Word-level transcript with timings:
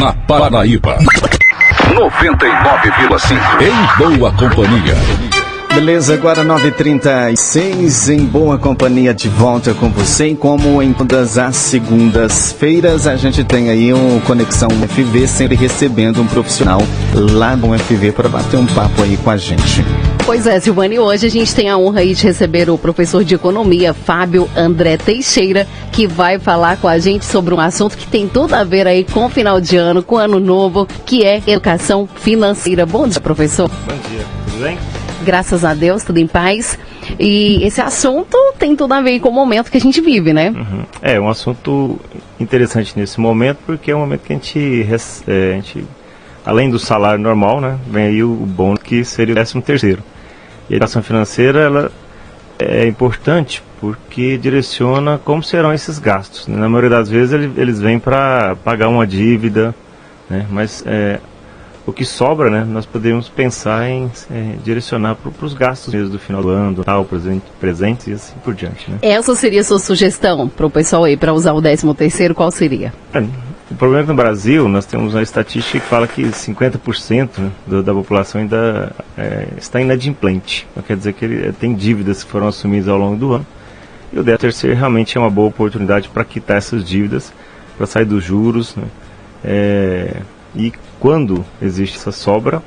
Na 0.00 0.12
Paraíba. 0.12 0.98
99,5. 1.94 3.62
Em 3.62 4.16
boa 4.18 4.30
companhia. 4.32 4.94
Beleza, 5.74 6.14
agora 6.14 6.44
9h36, 6.44 8.12
em 8.12 8.24
boa 8.24 8.58
companhia 8.58 9.14
de 9.14 9.28
volta 9.28 9.72
com 9.74 9.88
você. 9.90 10.28
E 10.28 10.36
como 10.36 10.82
em 10.82 10.92
todas 10.92 11.38
as 11.38 11.54
segundas-feiras, 11.56 13.06
a 13.06 13.14
gente 13.16 13.44
tem 13.44 13.70
aí 13.70 13.94
um 13.94 14.18
Conexão 14.20 14.68
FV, 14.68 15.28
sempre 15.28 15.54
recebendo 15.54 16.20
um 16.20 16.26
profissional 16.26 16.80
lá 17.14 17.54
no 17.54 17.78
FV 17.78 18.12
para 18.12 18.28
bater 18.28 18.56
um 18.56 18.66
papo 18.66 19.02
aí 19.02 19.16
com 19.18 19.30
a 19.30 19.36
gente. 19.36 19.84
Pois 20.26 20.46
é, 20.46 20.58
Silvane, 20.58 20.98
hoje 20.98 21.26
a 21.26 21.30
gente 21.30 21.54
tem 21.54 21.70
a 21.70 21.78
honra 21.78 22.00
aí 22.00 22.12
de 22.12 22.24
receber 22.24 22.68
o 22.68 22.76
professor 22.76 23.22
de 23.22 23.34
economia, 23.34 23.94
Fábio 23.94 24.48
André 24.56 24.96
Teixeira, 24.96 25.66
que 25.92 26.06
vai 26.06 26.38
falar 26.38 26.76
com 26.78 26.88
a 26.88 26.98
gente 26.98 27.24
sobre 27.24 27.54
um 27.54 27.60
assunto 27.60 27.96
que 27.96 28.06
tem 28.06 28.28
tudo 28.28 28.54
a 28.54 28.64
ver 28.64 28.86
aí 28.86 29.04
com 29.04 29.26
o 29.26 29.28
final 29.30 29.60
de 29.60 29.76
ano, 29.76 30.02
com 30.02 30.16
o 30.16 30.18
ano 30.18 30.40
novo, 30.40 30.86
que 31.06 31.24
é 31.24 31.40
educação 31.46 32.08
financeira. 32.16 32.84
Bom 32.84 33.06
dia, 33.06 33.20
professor. 33.20 33.70
Bom 33.86 33.96
dia, 34.10 34.26
tudo 34.50 34.62
bem? 34.62 34.78
Graças 35.24 35.64
a 35.64 35.74
Deus, 35.74 36.04
tudo 36.04 36.18
em 36.18 36.26
paz. 36.26 36.78
E 37.18 37.64
esse 37.64 37.80
assunto 37.80 38.36
tem 38.58 38.76
tudo 38.76 38.94
a 38.94 39.00
ver 39.00 39.20
com 39.20 39.28
o 39.28 39.32
momento 39.32 39.70
que 39.70 39.76
a 39.76 39.80
gente 39.80 40.00
vive, 40.00 40.32
né? 40.32 40.50
Uhum. 40.50 40.82
É 41.02 41.20
um 41.20 41.28
assunto 41.28 41.98
interessante 42.38 42.98
nesse 42.98 43.20
momento, 43.20 43.58
porque 43.66 43.90
é 43.90 43.96
um 43.96 44.00
momento 44.00 44.22
que 44.22 44.32
a 44.32 44.36
gente, 44.36 44.86
é, 45.26 45.52
a 45.52 45.54
gente 45.54 45.84
além 46.48 46.70
do 46.70 46.78
salário 46.78 47.20
normal, 47.20 47.60
né, 47.60 47.78
vem 47.86 48.04
aí 48.04 48.24
o 48.24 48.34
bônus 48.34 48.82
que 48.82 49.04
seria 49.04 49.32
o 49.32 49.34
décimo 49.34 49.60
terceiro. 49.60 50.02
E 50.68 50.72
a 50.72 50.76
educação 50.76 51.02
financeira 51.02 51.60
ela 51.60 51.92
é 52.58 52.86
importante 52.86 53.62
porque 53.80 54.38
direciona 54.38 55.20
como 55.22 55.42
serão 55.42 55.72
esses 55.72 55.98
gastos. 55.98 56.48
Né? 56.48 56.56
Na 56.56 56.68
maioria 56.68 56.90
das 56.90 57.08
vezes 57.08 57.32
ele, 57.32 57.52
eles 57.56 57.80
vêm 57.80 57.98
para 57.98 58.56
pagar 58.64 58.88
uma 58.88 59.06
dívida, 59.06 59.74
né? 60.28 60.46
mas 60.50 60.82
é, 60.86 61.20
o 61.88 61.92
que 61.92 62.04
sobra, 62.04 62.50
né, 62.50 62.66
nós 62.68 62.84
podemos 62.84 63.30
pensar 63.30 63.88
em 63.88 64.10
é, 64.30 64.56
direcionar 64.62 65.14
para 65.14 65.46
os 65.46 65.54
gastos 65.54 65.94
mesmo 65.94 66.10
do 66.10 66.18
final 66.18 66.42
do 66.42 66.50
ano, 66.50 66.84
tal, 66.84 67.02
presente, 67.02 67.46
presente 67.58 68.10
e 68.10 68.12
assim 68.12 68.34
por 68.44 68.54
diante. 68.54 68.90
Né? 68.90 68.98
Essa 69.00 69.34
seria 69.34 69.62
a 69.62 69.64
sua 69.64 69.78
sugestão 69.78 70.50
para 70.50 70.66
o 70.66 70.70
pessoal 70.70 71.04
aí 71.04 71.16
para 71.16 71.32
usar 71.32 71.54
o 71.54 71.62
décimo 71.62 71.94
terceiro? 71.94 72.34
Qual 72.34 72.50
seria? 72.50 72.92
É, 73.14 73.20
o 73.70 73.74
problema 73.74 74.02
é 74.02 74.04
que 74.04 74.08
no 74.10 74.14
Brasil 74.14 74.68
nós 74.68 74.84
temos 74.84 75.14
uma 75.14 75.22
estatística 75.22 75.80
que 75.80 75.86
fala 75.86 76.06
que 76.06 76.24
50% 76.24 77.38
né, 77.38 77.50
do, 77.66 77.82
da 77.82 77.94
população 77.94 78.42
ainda 78.42 78.92
é, 79.16 79.48
está 79.56 79.80
inadimplente. 79.80 80.66
Então, 80.70 80.82
quer 80.82 80.94
dizer 80.94 81.14
que 81.14 81.24
ele, 81.24 81.52
tem 81.52 81.74
dívidas 81.74 82.22
que 82.22 82.30
foram 82.30 82.48
assumidas 82.48 82.88
ao 82.88 82.98
longo 82.98 83.16
do 83.16 83.32
ano. 83.32 83.46
E 84.12 84.18
o 84.18 84.22
décimo 84.22 84.38
terceiro 84.40 84.76
realmente 84.76 85.16
é 85.16 85.20
uma 85.20 85.30
boa 85.30 85.48
oportunidade 85.48 86.10
para 86.10 86.22
quitar 86.22 86.58
essas 86.58 86.84
dívidas, 86.84 87.32
para 87.78 87.86
sair 87.86 88.04
dos 88.04 88.22
juros. 88.22 88.76
Né, 88.76 88.84
é, 89.42 90.16
e 90.54 90.72
quando 91.00 91.44
existe 91.60 91.96
essa 91.96 92.12
sobra, 92.12 92.62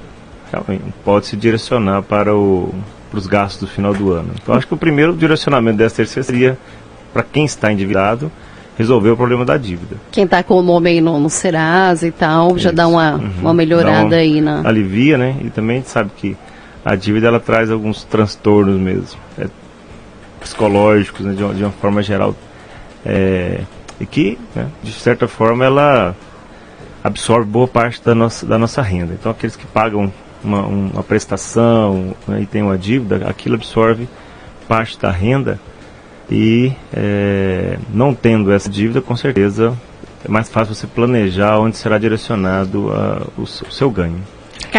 realmente 0.51 0.83
pode 1.03 1.27
se 1.27 1.35
direcionar 1.35 2.01
para, 2.01 2.35
o, 2.35 2.73
para 3.09 3.17
os 3.17 3.27
gastos 3.27 3.67
do 3.67 3.73
final 3.73 3.93
do 3.93 4.11
ano. 4.11 4.31
Então 4.41 4.55
acho 4.55 4.67
que 4.67 4.73
o 4.73 4.77
primeiro 4.77 5.15
direcionamento 5.15 5.77
dessa 5.77 5.97
terceira 5.97 6.23
seria 6.23 6.57
para 7.13 7.23
quem 7.23 7.45
está 7.45 7.71
endividado 7.71 8.31
resolver 8.77 9.11
o 9.11 9.17
problema 9.17 9.45
da 9.45 9.57
dívida. 9.57 9.95
Quem 10.11 10.23
está 10.23 10.41
com 10.41 10.55
o 10.55 10.61
nome 10.61 10.89
aí 10.89 11.01
no, 11.01 11.19
no 11.19 11.29
Serasa 11.29 12.07
e 12.07 12.11
tal, 12.11 12.49
Isso. 12.49 12.59
já 12.59 12.71
dá 12.71 12.88
uma, 12.88 13.15
uhum. 13.15 13.31
uma 13.41 13.53
melhorada 13.53 14.07
uma, 14.07 14.15
aí 14.15 14.41
na. 14.41 14.67
Alivia, 14.67 15.17
né? 15.17 15.35
E 15.41 15.49
também 15.49 15.77
a 15.77 15.79
gente 15.79 15.89
sabe 15.89 16.11
que 16.16 16.35
a 16.83 16.95
dívida 16.95 17.27
ela 17.27 17.39
traz 17.39 17.69
alguns 17.69 18.03
transtornos 18.03 18.79
mesmo, 18.79 19.19
é, 19.38 19.47
psicológicos, 20.39 21.25
né, 21.25 21.33
de, 21.33 21.43
uma, 21.43 21.53
de, 21.53 21.63
uma, 21.63 21.71
forma 21.71 22.01
geral. 22.01 22.35
É, 23.05 23.61
e 23.99 24.05
que, 24.05 24.38
né, 24.55 24.67
de 24.81 24.91
certa 24.93 25.27
forma, 25.27 25.63
ela 25.63 26.16
absorve 27.03 27.49
boa 27.49 27.67
parte 27.67 28.03
da 28.03 28.13
nossa, 28.13 28.45
da 28.45 28.57
nossa 28.57 28.81
renda. 28.81 29.13
Então, 29.13 29.31
aqueles 29.31 29.55
que 29.55 29.66
pagam 29.66 30.11
uma, 30.44 30.66
uma 30.66 31.03
prestação 31.03 32.16
né, 32.27 32.41
e 32.41 32.45
tem 32.45 32.61
uma 32.61 32.77
dívida, 32.77 33.27
aquilo 33.27 33.55
absorve 33.55 34.07
parte 34.67 34.99
da 34.99 35.12
renda 35.12 35.59
e 36.29 36.72
é, 36.94 37.78
não 37.94 38.13
tendo 38.13 38.51
essa 38.51 38.69
dívida, 38.69 39.01
com 39.01 39.16
certeza 39.16 39.78
é 40.23 40.29
mais 40.29 40.50
fácil 40.50 40.73
você 40.73 40.88
planejar 40.88 41.59
onde 41.59 41.78
será 41.78 41.97
direcionado 41.97 42.91
a, 42.94 43.28
o, 43.38 43.41
o, 43.41 43.47
seu 43.47 43.89
ganho. 43.89 44.22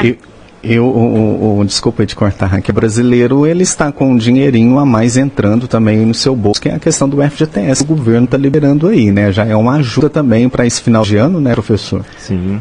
E, 0.02 0.18
eu, 0.62 0.84
o, 0.86 1.58
o, 1.58 1.64
desculpa 1.64 2.06
te 2.06 2.14
cortar 2.14 2.54
aqui, 2.54 2.70
brasileiro, 2.70 3.46
ele 3.46 3.62
está 3.62 3.90
com 3.90 4.12
um 4.12 4.16
dinheirinho 4.16 4.78
a 4.78 4.86
mais 4.86 5.16
entrando 5.16 5.66
também 5.66 5.98
no 6.06 6.14
seu 6.14 6.36
bolso, 6.36 6.60
que 6.60 6.68
é 6.68 6.74
a 6.74 6.78
questão 6.78 7.08
do 7.08 7.22
FGTS, 7.22 7.82
o 7.82 7.86
governo 7.86 8.26
está 8.26 8.36
liberando 8.36 8.86
aí, 8.86 9.10
né? 9.10 9.32
Já 9.32 9.44
é 9.44 9.56
uma 9.56 9.76
ajuda 9.76 10.08
também 10.08 10.48
para 10.48 10.64
esse 10.64 10.80
final 10.80 11.02
de 11.02 11.16
ano, 11.16 11.40
né, 11.40 11.52
professor? 11.52 12.04
Sim. 12.16 12.60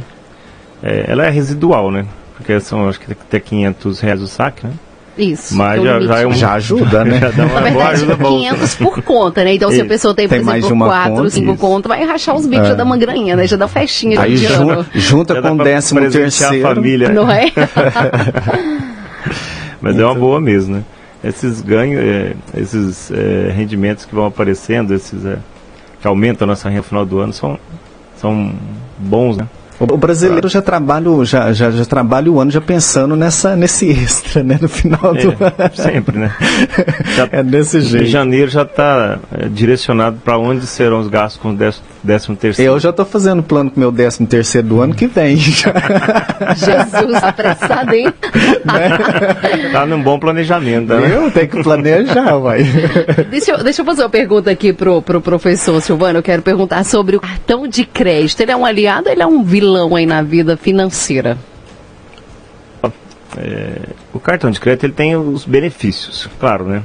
É, 0.81 1.05
ela 1.11 1.25
é 1.25 1.29
residual, 1.29 1.91
né? 1.91 2.05
Porque 2.35 2.59
são, 2.59 2.89
acho 2.89 2.99
que 2.99 3.11
até 3.11 3.39
500 3.39 3.99
reais 3.99 4.21
o 4.21 4.27
saque, 4.27 4.65
né? 4.65 4.73
Isso. 5.21 5.55
Mas 5.55 5.83
já, 5.83 6.01
já, 6.01 6.19
é 6.19 6.27
um, 6.27 6.33
já 6.33 6.53
ajuda, 6.53 7.05
né? 7.05 7.19
já 7.19 7.29
dá 7.29 7.45
uma 7.45 7.53
Na 7.53 7.61
verdade, 7.61 7.75
boa 7.75 7.87
ajuda 7.89 8.17
500 8.17 8.75
por 8.75 9.01
conta, 9.03 9.43
né? 9.43 9.53
Então, 9.53 9.69
se 9.69 9.79
a 9.79 9.85
pessoa 9.85 10.15
tem, 10.15 10.27
por 10.27 10.33
tem 10.39 10.57
exemplo, 10.57 10.77
4, 10.77 11.29
5 11.29 11.57
contas, 11.57 11.89
vai 11.89 12.03
rachar 12.03 12.35
os 12.35 12.47
bicos, 12.47 12.65
é. 12.65 12.69
já 12.69 12.75
dá 12.75 12.83
uma 12.83 12.97
graninha, 12.97 13.35
né? 13.35 13.45
Já 13.45 13.55
dá 13.55 13.67
festinha 13.67 14.19
Aí 14.19 14.35
de 14.35 14.47
jun, 14.47 14.83
junta 14.95 15.35
já 15.35 15.41
com 15.43 15.51
o 15.51 15.63
décimo 15.63 15.99
terceiro. 16.09 16.67
a 16.67 16.73
família. 16.73 17.09
Não 17.09 17.29
é? 17.29 17.51
Mas 19.79 19.95
então. 19.95 20.09
é 20.09 20.11
uma 20.11 20.19
boa 20.19 20.41
mesmo, 20.41 20.77
né? 20.77 20.83
Esses 21.23 21.61
ganhos, 21.61 22.01
é, 22.01 22.33
esses 22.57 23.11
é, 23.11 23.51
rendimentos 23.55 24.05
que 24.05 24.15
vão 24.15 24.25
aparecendo, 24.25 24.93
esses 24.93 25.23
é, 25.23 25.37
que 26.01 26.07
aumentam 26.07 26.45
a 26.45 26.49
nossa 26.49 26.67
renda 26.67 26.81
no 26.81 26.87
final 26.87 27.05
do 27.05 27.19
ano, 27.19 27.31
são, 27.31 27.59
são 28.17 28.53
bons, 28.97 29.37
né? 29.37 29.47
O 29.89 29.97
brasileiro 29.97 30.47
já 30.47 30.61
trabalha, 30.61 31.25
já, 31.25 31.51
já, 31.53 31.71
já 31.71 31.85
trabalha 31.85 32.31
o 32.31 32.39
ano 32.39 32.51
já 32.51 32.61
pensando 32.61 33.15
nessa, 33.15 33.55
nesse 33.55 33.89
extra, 33.89 34.43
né? 34.43 34.59
No 34.61 34.69
final 34.69 35.15
é, 35.15 35.23
do 35.23 35.29
ano. 35.29 35.71
Sempre, 35.73 36.19
né? 36.19 36.35
Já, 37.15 37.27
é 37.31 37.43
desse 37.43 37.81
jeito. 37.81 38.05
Em 38.05 38.09
janeiro 38.09 38.49
já 38.49 38.61
está 38.61 39.17
é, 39.31 39.47
direcionado 39.49 40.17
para 40.23 40.37
onde 40.37 40.67
serão 40.67 40.99
os 40.99 41.07
gastos 41.07 41.41
com 41.41 41.49
o 41.49 41.55
décimo, 42.03 42.35
terceiro. 42.35 42.73
Eu 42.73 42.79
já 42.79 42.89
estou 42.89 43.05
fazendo 43.05 43.41
plano 43.41 43.71
com 43.71 43.77
o 43.77 43.79
meu 43.79 43.91
décimo 43.91 44.27
terceiro 44.27 44.67
do 44.67 44.81
ano 44.81 44.93
que 44.93 45.07
vem. 45.07 45.37
Jesus, 46.55 47.23
apressado, 47.23 47.93
hein? 47.93 48.13
Né? 48.65 49.71
Tá 49.71 49.85
num 49.85 50.01
bom 50.01 50.19
planejamento, 50.19 50.93
né? 50.93 51.15
Eu 51.15 51.31
tenho 51.31 51.47
que 51.47 51.63
planejar, 51.63 52.37
vai. 52.37 52.63
Deixa 53.29 53.51
eu, 53.51 53.63
deixa 53.63 53.81
eu 53.81 53.85
fazer 53.85 54.03
uma 54.03 54.09
pergunta 54.09 54.51
aqui 54.51 54.73
pro, 54.73 55.01
pro 55.01 55.21
professor 55.21 55.81
Silvano. 55.81 56.19
Eu 56.19 56.23
quero 56.23 56.41
perguntar 56.41 56.83
sobre 56.83 57.15
o 57.15 57.19
cartão 57.19 57.67
de 57.67 57.85
crédito. 57.85 58.41
Ele 58.41 58.51
é 58.51 58.55
um 58.55 58.65
aliado 58.65 59.07
ou 59.07 59.11
ele 59.11 59.23
é 59.23 59.27
um 59.27 59.43
vilão? 59.43 59.71
vilão 59.71 59.95
aí 59.95 60.05
na 60.05 60.21
vida 60.21 60.57
financeira? 60.57 61.37
É, 63.37 63.81
o 64.13 64.19
cartão 64.19 64.51
de 64.51 64.59
crédito 64.59 64.85
ele 64.85 64.93
tem 64.93 65.15
os 65.15 65.45
benefícios, 65.45 66.27
claro, 66.39 66.65
né? 66.65 66.83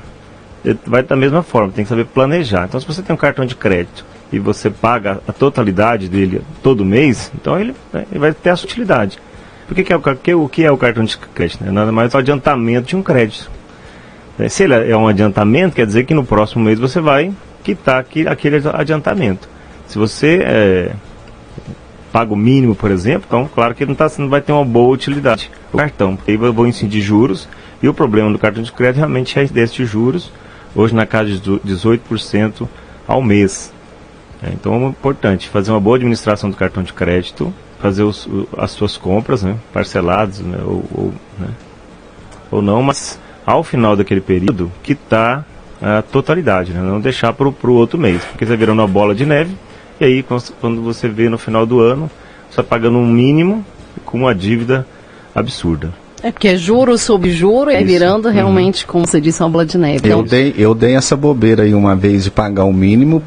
Ele 0.64 0.78
vai 0.86 1.02
da 1.02 1.16
mesma 1.16 1.42
forma, 1.42 1.72
tem 1.72 1.84
que 1.84 1.88
saber 1.88 2.04
planejar. 2.06 2.66
Então, 2.66 2.78
se 2.78 2.86
você 2.86 3.02
tem 3.02 3.14
um 3.14 3.18
cartão 3.18 3.44
de 3.44 3.56
crédito 3.56 4.04
e 4.32 4.38
você 4.38 4.70
paga 4.70 5.20
a 5.26 5.32
totalidade 5.32 6.08
dele 6.08 6.42
todo 6.62 6.84
mês, 6.84 7.30
então 7.34 7.58
ele, 7.58 7.74
né, 7.92 8.04
ele 8.10 8.18
vai 8.18 8.32
ter 8.32 8.50
a 8.50 8.54
utilidade. 8.54 9.18
Por 9.66 9.74
que, 9.74 9.92
é, 9.92 9.96
o, 9.96 10.00
que, 10.00 10.34
o 10.34 10.48
que 10.48 10.64
é 10.64 10.70
o 10.70 10.76
cartão 10.76 11.04
de 11.04 11.16
crédito? 11.16 11.64
Né? 11.64 11.70
Nada 11.70 11.90
mais 11.90 12.14
é 12.14 12.16
o 12.16 12.20
adiantamento 12.20 12.88
de 12.88 12.96
um 12.96 13.02
crédito. 13.02 13.50
É, 14.38 14.48
se 14.48 14.64
ele 14.64 14.74
é 14.74 14.96
um 14.96 15.08
adiantamento, 15.08 15.74
quer 15.74 15.86
dizer 15.86 16.04
que 16.04 16.14
no 16.14 16.24
próximo 16.24 16.64
mês 16.64 16.78
você 16.78 17.00
vai 17.00 17.32
quitar 17.64 17.98
aquele, 18.00 18.28
adiantamento. 18.72 19.48
Se 19.88 19.98
você 19.98 20.40
é, 20.44 20.92
paga 22.12 22.32
o 22.32 22.36
mínimo, 22.36 22.74
por 22.74 22.90
exemplo, 22.90 23.24
então 23.26 23.50
claro 23.52 23.74
que 23.74 23.84
não, 23.84 23.94
tá, 23.94 24.10
não 24.18 24.28
vai 24.28 24.40
ter 24.40 24.52
uma 24.52 24.64
boa 24.64 24.94
utilidade. 24.94 25.50
O 25.72 25.78
cartão, 25.78 26.18
aí 26.26 26.34
eu 26.34 26.52
vou 26.52 26.66
incidir 26.66 27.00
juros, 27.00 27.48
e 27.82 27.88
o 27.88 27.94
problema 27.94 28.30
do 28.30 28.38
cartão 28.38 28.62
de 28.62 28.72
crédito 28.72 28.98
realmente 28.98 29.38
é 29.38 29.44
desses 29.44 29.88
juros, 29.88 30.30
hoje 30.74 30.94
na 30.94 31.06
casa 31.06 31.30
de 31.30 31.40
18% 31.40 32.68
ao 33.06 33.22
mês. 33.22 33.72
É, 34.46 34.50
então 34.52 34.74
é 34.74 34.88
importante 34.88 35.48
fazer 35.48 35.70
uma 35.70 35.80
boa 35.80 35.96
administração 35.96 36.48
do 36.48 36.56
cartão 36.56 36.82
de 36.82 36.92
crédito, 36.92 37.52
fazer 37.80 38.02
os, 38.02 38.28
as 38.56 38.70
suas 38.70 38.96
compras 38.96 39.42
né, 39.42 39.56
parceladas 39.72 40.40
né, 40.40 40.58
ou, 40.64 40.84
ou, 40.94 41.14
né, 41.38 41.48
ou 42.50 42.62
não, 42.62 42.82
mas 42.82 43.18
ao 43.44 43.64
final 43.64 43.96
daquele 43.96 44.20
período 44.20 44.70
quitar 44.82 45.44
a 45.82 46.00
totalidade, 46.00 46.72
né, 46.72 46.80
não 46.80 47.00
deixar 47.00 47.32
para 47.32 47.48
o 47.48 47.72
outro 47.72 47.98
mês, 47.98 48.22
porque 48.24 48.46
você 48.46 48.56
virando 48.56 48.80
uma 48.80 48.88
bola 48.88 49.14
de 49.14 49.26
neve 49.26 49.54
e 49.98 50.04
aí, 50.04 50.22
quando 50.22 50.82
você 50.82 51.08
vê 51.08 51.28
no 51.28 51.38
final 51.38 51.64
do 51.64 51.80
ano, 51.80 52.10
você 52.50 52.60
está 52.60 52.62
pagando 52.62 52.98
um 52.98 53.06
mínimo 53.06 53.64
com 54.04 54.18
uma 54.18 54.34
dívida 54.34 54.86
absurda. 55.34 55.92
É 56.22 56.30
porque 56.30 56.48
é 56.48 56.56
juro 56.56 56.98
sobre 56.98 57.30
juro 57.30 57.70
e 57.70 57.82
virando 57.82 58.28
uhum. 58.28 58.34
realmente, 58.34 58.84
uhum. 58.84 58.92
como 58.92 59.06
você 59.06 59.20
disse, 59.20 59.42
uma 59.42 59.48
bola 59.48 59.64
de 59.64 59.78
neve. 59.78 60.06
Eu 60.06 60.22
dei, 60.22 60.54
eu 60.58 60.74
dei 60.74 60.94
essa 60.94 61.16
bobeira 61.16 61.62
aí 61.62 61.74
uma 61.74 61.96
vez 61.96 62.24
de 62.24 62.30
pagar 62.30 62.64
o 62.64 62.72
mínimo, 62.74 63.22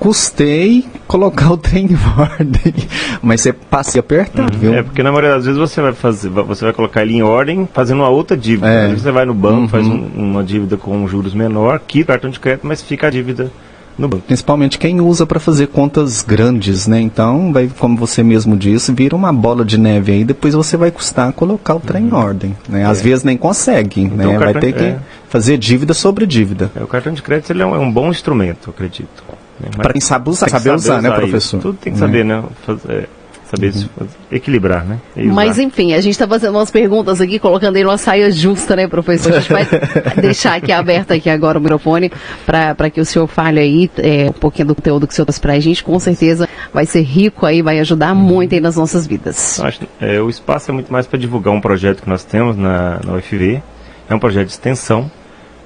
custei 0.00 0.86
colocar 1.06 1.52
o 1.52 1.56
trem 1.58 1.86
em 1.86 1.98
ordem. 2.18 2.74
Mas 3.22 3.42
você 3.42 3.52
passa 3.52 3.98
a 3.98 4.00
apertar, 4.00 4.50
uhum. 4.50 4.58
viu? 4.58 4.74
É, 4.74 4.82
porque 4.82 5.02
na 5.02 5.12
maioria 5.12 5.36
das 5.36 5.44
vezes 5.44 5.60
você 5.60 5.80
vai 5.80 5.92
fazer, 5.92 6.30
você 6.30 6.64
vai 6.64 6.72
colocar 6.72 7.02
ele 7.02 7.14
em 7.14 7.22
ordem 7.22 7.68
fazendo 7.72 7.98
uma 7.98 8.08
outra 8.08 8.36
dívida. 8.36 8.68
É. 8.68 8.88
Você 8.94 9.12
vai 9.12 9.26
no 9.26 9.34
banco, 9.34 9.60
uhum. 9.60 9.68
faz 9.68 9.86
um, 9.86 10.08
uma 10.16 10.42
dívida 10.42 10.78
com 10.78 11.06
juros 11.06 11.34
menor, 11.34 11.80
quita 11.86 12.04
o 12.04 12.06
cartão 12.14 12.30
de 12.30 12.40
crédito, 12.40 12.66
mas 12.66 12.80
fica 12.80 13.08
a 13.08 13.10
dívida 13.10 13.52
no 13.98 14.08
banco. 14.08 14.22
Principalmente 14.26 14.78
quem 14.78 15.00
usa 15.02 15.26
para 15.26 15.38
fazer 15.38 15.66
contas 15.66 16.22
grandes, 16.22 16.86
né? 16.86 16.98
Então, 16.98 17.52
vai, 17.52 17.70
como 17.78 17.96
você 17.98 18.22
mesmo 18.22 18.56
disse, 18.56 18.92
vira 18.92 19.14
uma 19.14 19.32
bola 19.32 19.64
de 19.64 19.76
neve 19.78 20.12
aí, 20.12 20.24
depois 20.24 20.54
você 20.54 20.78
vai 20.78 20.90
custar 20.90 21.30
colocar 21.34 21.74
o 21.74 21.80
trem 21.80 22.06
em 22.06 22.14
ordem. 22.14 22.56
Né? 22.66 22.86
Às 22.86 23.00
É. 23.00 23.02
vezes 23.02 23.22
nem 23.22 23.36
consegue, 23.36 24.02
Então, 24.02 24.32
né? 24.32 24.38
Vai 24.38 24.54
ter 24.54 24.72
que 24.72 24.82
é. 24.82 24.98
fazer 25.28 25.58
dívida 25.58 25.92
sobre 25.92 26.24
dívida. 26.24 26.70
É, 26.74 26.82
o 26.82 26.86
cartão 26.86 27.12
de 27.12 27.22
crédito 27.22 27.50
ele 27.50 27.62
é, 27.62 27.66
um, 27.66 27.74
é 27.74 27.78
um 27.78 27.92
bom 27.92 28.08
instrumento, 28.08 28.70
acredito. 28.70 29.22
Né? 29.62 29.70
Para 29.76 29.92
quem 29.92 30.00
sabe 30.00 30.28
usar, 30.30 30.46
que 30.46 30.52
saber 30.52 30.74
usar, 30.74 31.00
né, 31.02 31.08
isso. 31.10 31.18
professor? 31.18 31.60
Tudo 31.60 31.78
tem 31.78 31.92
que 31.92 32.00
Né? 32.00 32.06
saber, 32.06 32.24
né? 32.24 32.42
Fazer- 32.66 33.08
saber 33.50 33.72
fazer- 33.72 34.10
equilibrar, 34.30 34.84
né? 34.84 34.98
E 35.16 35.24
usar. 35.24 35.32
Mas 35.34 35.58
enfim, 35.58 35.92
a 35.92 36.00
gente 36.00 36.12
está 36.12 36.26
fazendo 36.28 36.54
umas 36.56 36.70
perguntas 36.70 37.20
aqui, 37.20 37.36
colocando 37.40 37.74
aí 37.74 37.84
uma 37.84 37.98
saia 37.98 38.30
justa, 38.30 38.76
né, 38.76 38.86
professor? 38.86 39.32
A 39.34 39.40
gente 39.40 39.52
vai 39.52 39.66
deixar 40.22 40.54
aqui 40.54 40.70
aberto 40.70 41.10
aqui 41.12 41.28
agora 41.28 41.58
o 41.58 41.60
microfone 41.60 42.12
para 42.46 42.88
que 42.90 43.00
o 43.00 43.04
senhor 43.04 43.26
fale 43.26 43.58
aí 43.58 43.90
é, 43.98 44.28
um 44.30 44.32
pouquinho 44.32 44.68
do 44.68 44.74
conteúdo 44.76 45.04
que 45.06 45.12
o 45.12 45.16
senhor 45.16 45.26
trouxe 45.26 45.40
para 45.40 45.54
a 45.54 45.58
gente. 45.60 45.82
Com 45.82 45.98
certeza 45.98 46.48
vai 46.72 46.86
ser 46.86 47.00
rico 47.02 47.44
aí, 47.44 47.60
vai 47.60 47.80
ajudar 47.80 48.14
muito 48.14 48.54
aí 48.54 48.60
nas 48.60 48.76
nossas 48.76 49.04
vidas. 49.04 49.58
Eu 49.58 49.64
acho, 49.66 49.80
é, 50.00 50.20
o 50.20 50.30
espaço 50.30 50.70
é 50.70 50.74
muito 50.74 50.92
mais 50.92 51.08
para 51.08 51.18
divulgar 51.18 51.52
um 51.52 51.60
projeto 51.60 52.02
que 52.02 52.08
nós 52.08 52.22
temos 52.22 52.56
na, 52.56 53.00
na 53.04 53.14
UFV. 53.14 53.60
É 54.08 54.14
um 54.14 54.18
projeto 54.20 54.46
de 54.46 54.52
extensão. 54.52 55.10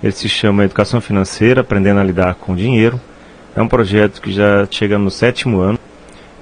Ele 0.03 0.13
se 0.13 0.29
chama 0.29 0.65
Educação 0.65 1.01
Financeira, 1.03 1.61
Aprendendo 1.63 2.01
a 2.01 2.05
Lidar 2.05 2.35
com 2.35 2.55
Dinheiro. 2.55 2.99
É 3.57 3.63
um 3.63 3.69
projeto 3.69 4.21
que 4.21 4.33
já 4.33 4.67
chega 4.71 4.99
no 4.99 5.11
sétimo 5.11 5.61
ano. 5.61 5.79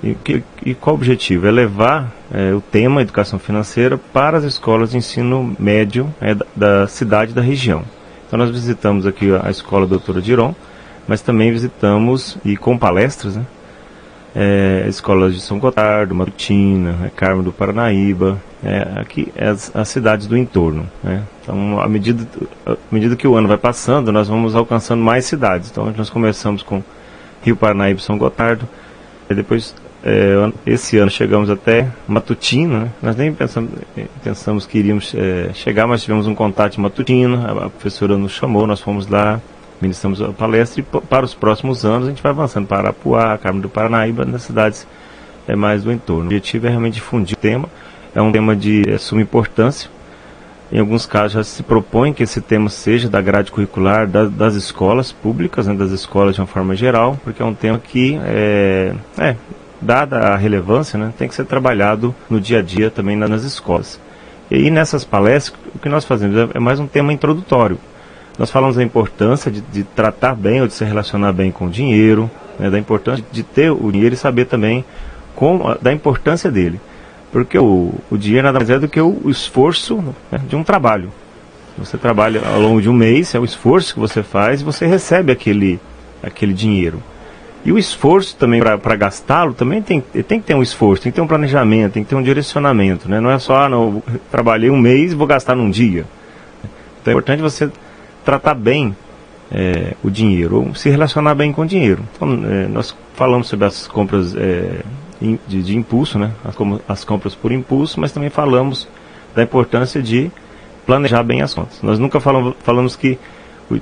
E, 0.03 0.14
que- 0.14 0.43
e 0.64 0.75
qual 0.75 0.94
o 0.97 0.99
objetivo? 0.99 1.47
É 1.47 1.50
levar 1.50 2.11
é, 2.32 2.53
o 2.53 2.61
tema 2.61 3.03
Educação 3.03 3.38
Financeira 3.38 3.97
para 4.12 4.38
as 4.38 4.44
escolas 4.44 4.91
de 4.91 4.97
ensino 4.97 5.55
médio 5.59 6.12
é, 6.20 6.35
da, 6.35 6.47
da 6.56 6.87
cidade 6.88 7.31
e 7.32 7.35
da 7.35 7.43
região. 7.43 7.82
Então 8.26 8.38
nós 8.38 8.50
visitamos 8.50 9.06
aqui 9.06 9.29
a 9.44 9.50
escola 9.50 9.87
Doutora 9.87 10.20
Diron, 10.20 10.55
mas 11.06 11.20
também 11.20 11.53
visitamos, 11.53 12.38
e 12.44 12.56
com 12.56 12.76
palestras, 12.79 13.37
né, 13.37 13.44
é, 14.35 14.87
escolas 14.88 15.35
de 15.35 15.41
São 15.41 15.58
Gotardo, 15.58 16.15
Matutina, 16.15 16.93
né, 16.93 17.11
Carmo 17.15 17.43
do 17.43 17.53
Paranaíba, 17.53 18.41
é, 18.65 18.88
aqui 18.97 19.31
é 19.37 19.49
as, 19.49 19.70
as 19.76 19.88
cidades 19.88 20.26
do 20.26 20.37
entorno. 20.37 20.88
Né? 21.05 21.23
Então, 21.43 21.79
à 21.81 21.87
medida, 21.88 22.26
à 22.67 22.75
medida 22.91 23.15
que 23.15 23.29
o 23.29 23.35
ano 23.37 23.47
vai 23.47 23.58
passando, 23.58 24.11
nós 24.11 24.26
vamos 24.29 24.56
alcançando 24.56 25.03
mais 25.03 25.26
cidades. 25.26 25.70
Então, 25.70 25.93
nós 25.97 26.08
começamos 26.08 26.62
com 26.62 26.82
Rio 27.43 27.56
Paranaíba 27.56 28.00
e 28.00 28.03
São 28.03 28.17
Gotardo, 28.17 28.69
e 29.29 29.35
depois, 29.35 29.75
é, 30.05 30.53
esse 30.67 30.99
ano, 30.99 31.11
chegamos 31.11 31.50
até 31.50 31.89
Matutina. 32.06 32.81
Né? 32.81 32.91
Nós 33.03 33.17
nem 33.17 33.33
pensamos, 33.33 33.71
eh, 33.97 34.06
pensamos 34.23 34.67
que 34.67 34.79
iríamos 34.79 35.15
eh, 35.15 35.50
chegar, 35.55 35.87
mas 35.87 36.03
tivemos 36.03 36.27
um 36.27 36.35
contato 36.35 36.77
em 36.77 36.81
Matutina, 36.81 37.50
a, 37.50 37.71
professora 37.71 38.17
nos 38.17 38.33
chamou, 38.33 38.67
nós 38.67 38.81
fomos 38.81 39.06
lá, 39.06 39.41
ministramos 39.81 40.21
a 40.21 40.29
palestra 40.29 40.81
e 40.81 40.83
para 40.83 41.25
os 41.25 41.35
próximos 41.35 41.85
anos 41.85 42.06
a 42.06 42.11
gente 42.11 42.23
vai 42.23 42.31
avançando 42.31 42.67
para 42.67 42.79
Arapuá, 42.79 43.37
Carmo 43.39 43.61
do 43.61 43.69
Paranaíba, 43.69 44.25
nas 44.25 44.43
cidades 44.43 44.87
é, 45.49 45.56
mais 45.56 45.83
do 45.83 45.93
entorno. 45.93 46.25
O 46.25 46.27
objetivo 46.27 46.67
é 46.67 46.71
realmente 46.71 46.94
difundir 46.94 47.37
o 47.37 47.41
tema, 47.41 47.69
é 48.15 48.21
um 48.21 48.31
tema 48.31 48.55
de 48.55 48.89
é, 48.89 48.99
suma 48.99 49.23
importância. 49.23 49.91
Em 50.72 50.78
alguns 50.78 51.04
casos 51.04 51.32
já 51.32 51.44
se 51.44 51.62
propõe 51.62 52.14
que 52.14 52.22
esse 52.22 52.40
tema 52.40 52.70
seja 52.70 53.08
da 53.08 53.20
grade 53.20 53.52
curricular 53.52 54.06
da- 54.06 54.24
das 54.24 54.54
escolas 54.54 55.12
públicas, 55.12 55.66
né, 55.66 55.74
das 55.74 55.90
escolas 55.90 56.34
de 56.34 56.40
uma 56.40 56.46
forma 56.46 56.74
geral, 56.74 57.19
porque 57.22 57.42
é 57.42 57.44
um 57.44 57.52
tema 57.54 57.78
que, 57.78 58.19
é, 58.24 58.94
é, 59.19 59.36
dada 59.82 60.19
a 60.19 60.36
relevância, 60.36 60.98
né, 60.98 61.12
tem 61.19 61.28
que 61.28 61.34
ser 61.34 61.44
trabalhado 61.44 62.14
no 62.30 62.40
dia 62.40 62.60
a 62.60 62.62
dia 62.62 62.90
também 62.90 63.16
na- 63.16 63.28
nas 63.28 63.44
escolas. 63.44 64.00
E 64.50 64.70
nessas 64.70 65.04
palestras, 65.04 65.54
o 65.74 65.78
que 65.78 65.90
nós 65.90 66.06
fazemos 66.06 66.36
é, 66.36 66.48
é 66.54 66.58
mais 66.58 66.80
um 66.80 66.86
tema 66.86 67.12
introdutório. 67.12 67.78
Nós 68.38 68.50
falamos 68.50 68.76
da 68.76 68.82
importância 68.82 69.50
de, 69.50 69.60
de 69.60 69.82
tratar 69.84 70.34
bem 70.34 70.62
ou 70.62 70.66
de 70.66 70.72
se 70.72 70.84
relacionar 70.86 71.32
bem 71.34 71.52
com 71.52 71.66
o 71.66 71.70
dinheiro, 71.70 72.30
né, 72.58 72.70
da 72.70 72.78
importância 72.78 73.22
de 73.30 73.42
ter 73.42 73.70
o 73.70 73.92
dinheiro 73.92 74.14
e 74.14 74.19
saber 74.19 74.46
também 74.46 74.82
com, 75.34 75.69
a- 75.69 75.76
da 75.82 75.92
importância 75.92 76.50
dele. 76.50 76.80
Porque 77.32 77.58
o, 77.58 77.94
o 78.11 78.19
dinheiro 78.19 78.46
nada 78.46 78.58
mais 78.58 78.70
é 78.70 78.79
do 78.79 78.87
que 78.87 79.00
o, 79.00 79.20
o 79.25 79.31
esforço 79.31 79.96
né, 80.31 80.38
de 80.46 80.55
um 80.55 80.62
trabalho. 80.62 81.11
Você 81.79 81.96
trabalha 81.96 82.43
ao 82.46 82.61
longo 82.61 82.82
de 82.82 82.90
um 82.90 82.93
mês, 82.93 83.34
é 83.34 83.40
o 83.40 83.44
esforço 83.44 83.94
que 83.94 84.00
você 84.00 84.23
faz 84.23 84.61
e 84.61 84.64
você 84.64 84.87
recebe 84.87 85.32
aquele, 85.32 85.81
aquele 86.23 86.52
dinheiro. 86.52 87.02
E 87.64 87.73
o 87.73 87.79
esforço 87.79 88.37
também 88.37 88.61
para 88.61 88.96
gastá-lo 88.96 89.55
também 89.55 89.81
tem, 89.81 90.00
tem 90.00 90.40
que 90.40 90.46
ter 90.46 90.55
um 90.55 90.62
esforço, 90.62 91.02
tem 91.02 91.12
que 91.12 91.17
ter 91.17 91.23
um 91.23 91.26
planejamento, 91.26 91.93
tem 91.93 92.05
que 92.05 92.11
ter 92.11 92.17
um 92.17 92.23
direcionamento. 92.23 93.08
Né? 93.08 93.20
Não 93.20 93.31
é 93.31 93.38
só, 93.38 93.62
ah, 93.62 93.69
não, 93.69 94.02
trabalhei 94.31 94.69
um 94.69 94.79
mês 94.79 95.14
vou 95.14 95.26
gastar 95.26 95.55
num 95.55 95.70
dia. 95.70 96.05
Então 97.00 97.11
é 97.11 97.14
importante 97.14 97.40
você 97.40 97.70
tratar 98.25 98.55
bem 98.55 98.94
é, 99.50 99.94
o 100.02 100.11
dinheiro, 100.11 100.67
ou 100.67 100.75
se 100.75 100.88
relacionar 100.90 101.34
bem 101.34 101.52
com 101.52 101.62
o 101.62 101.67
dinheiro. 101.67 102.02
Então, 102.17 102.29
é, 102.44 102.67
nós 102.69 102.96
falamos 103.14 103.46
sobre 103.49 103.67
as 103.67 103.87
compras 103.87 104.34
é, 104.34 104.81
de, 105.46 105.62
de 105.62 105.76
impulso, 105.76 106.19
né? 106.19 106.32
as, 106.44 106.54
como- 106.54 106.80
as 106.88 107.04
compras 107.04 107.34
por 107.34 107.52
impulso, 107.52 108.00
mas 108.00 108.12
também 108.12 108.30
falamos 108.30 108.88
da 109.34 109.42
importância 109.42 110.02
de 110.02 110.30
planejar 110.86 111.22
bem 111.22 111.42
as 111.42 111.54
contas. 111.54 111.80
Nós 111.82 111.98
nunca 111.98 112.19
falamos, 112.20 112.54
falamos 112.62 112.96
que 112.96 113.19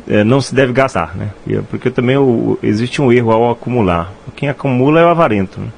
é, 0.08 0.22
não 0.22 0.40
se 0.40 0.54
deve 0.54 0.72
gastar, 0.72 1.16
né? 1.16 1.31
É 1.48 1.60
Porque 1.70 1.90
também 1.90 2.16
o- 2.16 2.58
existe 2.62 3.00
um 3.02 3.10
erro 3.10 3.32
ao 3.32 3.50
acumular. 3.50 4.12
Quem 4.37 4.48
acumula 4.48 5.00
é 5.00 5.04
o 5.04 5.08
avarento. 5.08 5.58
Né? 5.60 5.69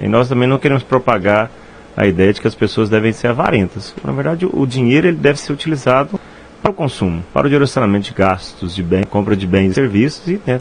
E 0.00 0.08
nós 0.08 0.28
também 0.28 0.48
não 0.48 0.58
queremos 0.58 0.82
propagar 0.82 1.50
a 1.96 2.06
ideia 2.06 2.32
de 2.32 2.40
que 2.40 2.46
as 2.46 2.54
pessoas 2.54 2.88
devem 2.88 3.12
ser 3.12 3.26
avarentas. 3.28 3.94
Na 4.04 4.12
verdade, 4.12 4.46
o, 4.46 4.60
o 4.62 4.66
dinheiro 4.66 5.08
ele 5.08 5.16
deve 5.16 5.38
ser 5.40 5.52
utilizado 5.52 6.18
para 6.62 6.70
o 6.70 6.74
consumo, 6.74 7.22
para 7.34 7.46
o 7.46 7.50
direcionamento 7.50 8.06
de 8.06 8.14
gastos, 8.14 8.74
de 8.74 8.82
bem, 8.82 9.02
compra 9.04 9.36
de 9.36 9.46
bens 9.46 9.72
e 9.72 9.74
serviços 9.74 10.26
e, 10.28 10.40
né, 10.46 10.58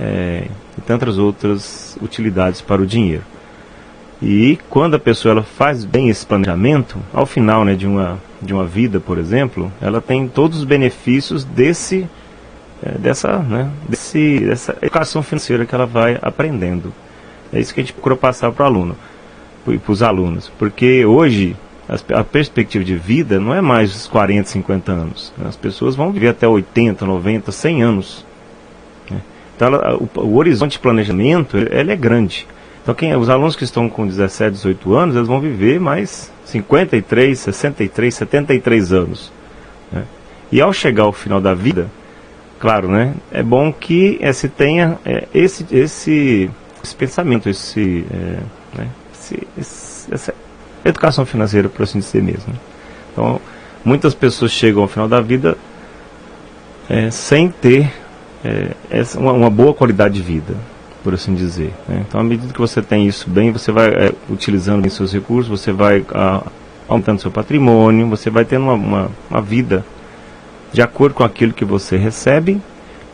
é, 0.00 0.46
e 0.76 0.80
tantas 0.82 1.18
outras 1.18 1.96
utilidades 2.02 2.60
para 2.60 2.82
o 2.82 2.86
dinheiro. 2.86 3.22
E 4.22 4.58
quando 4.70 4.94
a 4.94 4.98
pessoa 4.98 5.32
ela 5.32 5.42
faz 5.42 5.84
bem 5.84 6.08
esse 6.08 6.24
planejamento, 6.24 6.96
ao 7.12 7.26
final 7.26 7.64
né, 7.64 7.74
de, 7.74 7.86
uma, 7.86 8.18
de 8.40 8.54
uma 8.54 8.64
vida, 8.64 8.98
por 8.98 9.18
exemplo, 9.18 9.70
ela 9.80 10.00
tem 10.00 10.26
todos 10.26 10.58
os 10.58 10.64
benefícios 10.64 11.44
desse, 11.44 12.06
é, 12.82 12.92
dessa, 12.92 13.38
né, 13.38 13.70
desse, 13.88 14.40
dessa 14.40 14.76
educação 14.80 15.22
financeira 15.22 15.66
que 15.66 15.74
ela 15.74 15.84
vai 15.86 16.18
aprendendo. 16.22 16.92
É 17.52 17.60
isso 17.60 17.74
que 17.74 17.80
a 17.80 17.82
gente 17.82 17.92
procura 17.92 18.16
passar 18.16 18.50
para 18.52 18.64
o 18.64 18.66
aluno, 18.66 18.96
para 19.64 19.92
os 19.92 20.02
alunos. 20.02 20.50
Porque 20.58 21.04
hoje 21.04 21.54
as- 21.88 22.04
a 22.12 22.24
perspectiva 22.24 22.82
de 22.82 22.96
vida 22.96 23.38
não 23.38 23.54
é 23.54 23.60
mais 23.60 23.94
os 23.94 24.06
40, 24.06 24.48
50 24.48 24.92
anos. 24.92 25.32
né? 25.36 25.44
As 25.48 25.56
pessoas 25.56 25.94
vão 25.94 26.10
viver 26.10 26.28
até 26.28 26.48
80, 26.48 27.04
90, 27.04 27.52
100 27.52 27.82
anos. 27.82 28.24
né? 29.10 29.20
Então 29.54 29.68
ela- 29.68 29.94
o, 29.96 30.08
o 30.20 30.36
horizonte 30.36 30.72
de 30.72 30.78
planejamento 30.78 31.56
ele 31.58 31.92
é 31.92 31.96
grande. 31.96 32.46
Então 32.86 32.94
quem, 32.94 33.16
os 33.16 33.28
alunos 33.28 33.56
que 33.56 33.64
estão 33.64 33.88
com 33.88 34.06
17, 34.06 34.52
18 34.52 34.94
anos, 34.94 35.16
eles 35.16 35.26
vão 35.26 35.40
viver 35.40 35.80
mais 35.80 36.30
53, 36.44 37.36
63, 37.36 38.14
73 38.14 38.92
anos. 38.92 39.32
né? 39.90 40.04
E 40.52 40.60
ao 40.60 40.72
chegar 40.72 41.02
ao 41.02 41.12
final 41.12 41.40
da 41.40 41.52
vida, 41.52 41.90
claro, 42.60 42.86
né, 42.88 43.12
é 43.32 43.42
bom 43.42 43.72
que 43.72 44.18
eh, 44.20 44.32
se 44.32 44.48
tenha 44.48 45.00
eh, 45.04 45.26
esse, 45.34 45.66
esse, 45.72 46.48
esse 46.80 46.94
pensamento, 46.94 47.48
esse, 47.48 48.06
eh, 48.08 48.38
né, 48.78 48.86
esse- 49.12 49.48
esse- 49.58 50.14
essa 50.14 50.34
educação 50.84 51.26
financeira, 51.26 51.68
por 51.68 51.82
assim 51.82 51.98
dizer 51.98 52.22
mesmo. 52.22 52.54
Então, 53.12 53.40
muitas 53.84 54.14
pessoas 54.14 54.52
chegam 54.52 54.82
ao 54.82 54.86
final 54.88 55.08
da 55.08 55.20
vida 55.20 55.58
sem 57.10 57.48
ter 57.48 57.92
essa, 58.88 59.18
uma, 59.18 59.32
uma 59.32 59.50
boa 59.50 59.74
qualidade 59.74 60.14
de 60.14 60.22
vida, 60.22 60.54
por 61.06 61.14
assim 61.14 61.36
dizer. 61.36 61.72
né? 61.86 62.04
Então, 62.08 62.20
à 62.20 62.24
medida 62.24 62.52
que 62.52 62.58
você 62.58 62.82
tem 62.82 63.06
isso 63.06 63.30
bem, 63.30 63.52
você 63.52 63.70
vai 63.70 63.90
eh, 63.90 64.12
utilizando 64.28 64.82
bem 64.82 64.90
seus 64.90 65.12
recursos, 65.12 65.48
você 65.48 65.70
vai 65.70 66.04
ah, 66.12 66.42
aumentando 66.88 67.20
seu 67.20 67.30
patrimônio, 67.30 68.08
você 68.08 68.28
vai 68.28 68.44
tendo 68.44 68.64
uma, 68.64 68.74
uma, 68.74 69.10
uma 69.30 69.40
vida 69.40 69.84
de 70.72 70.82
acordo 70.82 71.14
com 71.14 71.22
aquilo 71.22 71.52
que 71.52 71.64
você 71.64 71.96
recebe 71.96 72.60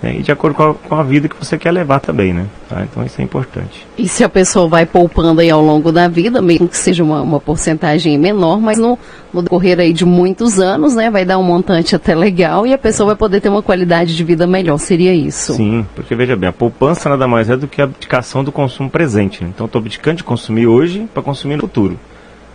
né, 0.02 0.16
e 0.18 0.22
de 0.22 0.32
acordo 0.32 0.54
com 0.54 0.62
a, 0.62 0.74
com 0.74 0.94
a 0.96 1.02
vida 1.02 1.28
que 1.28 1.36
você 1.36 1.56
quer 1.56 1.70
levar 1.70 2.00
também, 2.00 2.32
né? 2.32 2.46
Tá? 2.68 2.82
Então 2.82 3.04
isso 3.04 3.20
é 3.20 3.24
importante. 3.24 3.86
E 3.96 4.08
se 4.08 4.24
a 4.24 4.28
pessoa 4.28 4.68
vai 4.68 4.84
poupando 4.84 5.40
aí 5.40 5.50
ao 5.50 5.62
longo 5.62 5.92
da 5.92 6.08
vida, 6.08 6.42
mesmo 6.42 6.68
que 6.68 6.76
seja 6.76 7.04
uma, 7.04 7.22
uma 7.22 7.40
porcentagem 7.40 8.18
menor, 8.18 8.60
mas 8.60 8.78
no, 8.78 8.98
no 9.32 9.42
decorrer 9.42 9.78
aí 9.78 9.92
de 9.92 10.04
muitos 10.04 10.58
anos, 10.58 10.94
né, 10.94 11.10
vai 11.10 11.24
dar 11.24 11.38
um 11.38 11.42
montante 11.42 11.94
até 11.94 12.14
legal 12.14 12.66
e 12.66 12.72
a 12.72 12.78
pessoa 12.78 13.08
vai 13.08 13.16
poder 13.16 13.40
ter 13.40 13.48
uma 13.48 13.62
qualidade 13.62 14.16
de 14.16 14.24
vida 14.24 14.46
melhor. 14.46 14.78
Seria 14.78 15.14
isso? 15.14 15.54
Sim, 15.54 15.86
porque 15.94 16.14
veja 16.14 16.34
bem, 16.34 16.48
a 16.48 16.52
poupança 16.52 17.08
nada 17.08 17.28
mais 17.28 17.48
é 17.48 17.56
do 17.56 17.68
que 17.68 17.80
a 17.80 17.84
abdicação 17.84 18.42
do 18.42 18.50
consumo 18.50 18.90
presente. 18.90 19.44
né? 19.44 19.50
Então 19.54 19.66
estou 19.66 19.78
abdicando 19.78 20.16
de 20.16 20.24
consumir 20.24 20.66
hoje 20.66 21.08
para 21.14 21.22
consumir 21.22 21.56
no 21.56 21.62
futuro. 21.62 21.98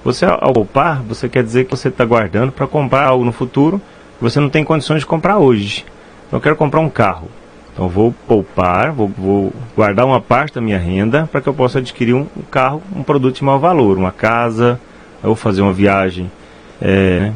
Você 0.03 0.25
ao 0.25 0.53
poupar, 0.53 1.01
você 1.03 1.27
quer 1.27 1.43
dizer 1.43 1.65
que 1.65 1.71
você 1.71 1.89
está 1.89 2.05
guardando 2.05 2.51
para 2.51 2.67
comprar 2.67 3.05
algo 3.05 3.25
no 3.25 3.31
futuro 3.31 3.81
que 4.17 4.23
você 4.23 4.39
não 4.39 4.49
tem 4.49 4.63
condições 4.63 5.01
de 5.01 5.05
comprar 5.05 5.37
hoje. 5.37 5.85
Então 6.27 6.37
eu 6.37 6.41
quero 6.41 6.55
comprar 6.55 6.79
um 6.79 6.89
carro. 6.89 7.27
Então 7.73 7.87
vou 7.87 8.13
poupar, 8.27 8.91
vou, 8.91 9.07
vou 9.07 9.53
guardar 9.75 10.05
uma 10.05 10.19
parte 10.19 10.55
da 10.55 10.61
minha 10.61 10.79
renda 10.79 11.29
para 11.31 11.41
que 11.41 11.47
eu 11.47 11.53
possa 11.53 11.79
adquirir 11.79 12.13
um, 12.13 12.25
um 12.35 12.41
carro, 12.49 12.81
um 12.95 13.03
produto 13.03 13.35
de 13.35 13.43
maior 13.43 13.59
valor, 13.59 13.97
uma 13.97 14.11
casa, 14.11 14.79
ou 15.23 15.35
fazer 15.35 15.61
uma 15.61 15.73
viagem 15.73 16.31
é, 16.81 17.31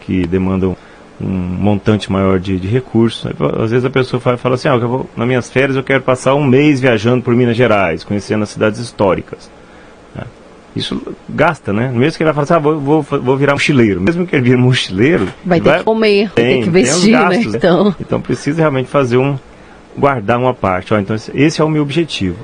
que 0.00 0.26
demanda 0.26 0.68
um, 0.68 0.76
um 1.20 1.28
montante 1.28 2.10
maior 2.10 2.38
de, 2.38 2.58
de 2.58 2.68
recursos. 2.68 3.30
Às 3.60 3.70
vezes 3.70 3.84
a 3.84 3.90
pessoa 3.90 4.20
fala, 4.20 4.36
fala 4.36 4.54
assim, 4.54 4.68
ah, 4.68 4.76
eu 4.76 4.88
vou, 4.88 5.10
nas 5.16 5.26
minhas 5.26 5.50
férias 5.50 5.76
eu 5.76 5.82
quero 5.82 6.02
passar 6.02 6.34
um 6.34 6.44
mês 6.44 6.80
viajando 6.80 7.22
por 7.22 7.34
Minas 7.34 7.56
Gerais, 7.56 8.04
conhecendo 8.04 8.42
as 8.42 8.50
cidades 8.50 8.78
históricas. 8.78 9.50
Isso 10.74 11.00
gasta, 11.28 11.72
né? 11.72 11.90
Mesmo 11.92 12.16
que 12.16 12.22
ele 12.22 12.32
vai 12.32 12.44
falar 12.44 12.44
assim, 12.44 12.54
ah, 12.54 12.58
vou, 12.58 13.02
vou, 13.02 13.02
vou 13.02 13.36
virar 13.36 13.52
mochileiro. 13.52 14.00
Mesmo 14.00 14.26
que 14.26 14.34
ele 14.34 14.42
vire 14.42 14.56
mochileiro... 14.56 15.28
Vai 15.44 15.60
ter 15.60 15.68
vai, 15.68 15.78
que 15.78 15.84
comer, 15.84 16.30
tem, 16.30 16.44
vai 16.44 16.54
ter 16.54 16.64
que 16.64 16.70
vestir, 16.70 17.12
né? 17.12 17.18
gastos, 17.18 17.52
né? 17.52 17.58
Então... 17.58 17.84
Né? 17.84 17.94
então 18.00 18.20
precisa 18.20 18.58
realmente 18.60 18.88
fazer 18.88 19.18
um... 19.18 19.38
guardar 19.96 20.38
uma 20.38 20.54
parte. 20.54 20.94
Ó, 20.94 20.98
então 20.98 21.14
esse 21.34 21.60
é 21.60 21.64
o 21.64 21.68
meu 21.68 21.82
objetivo. 21.82 22.38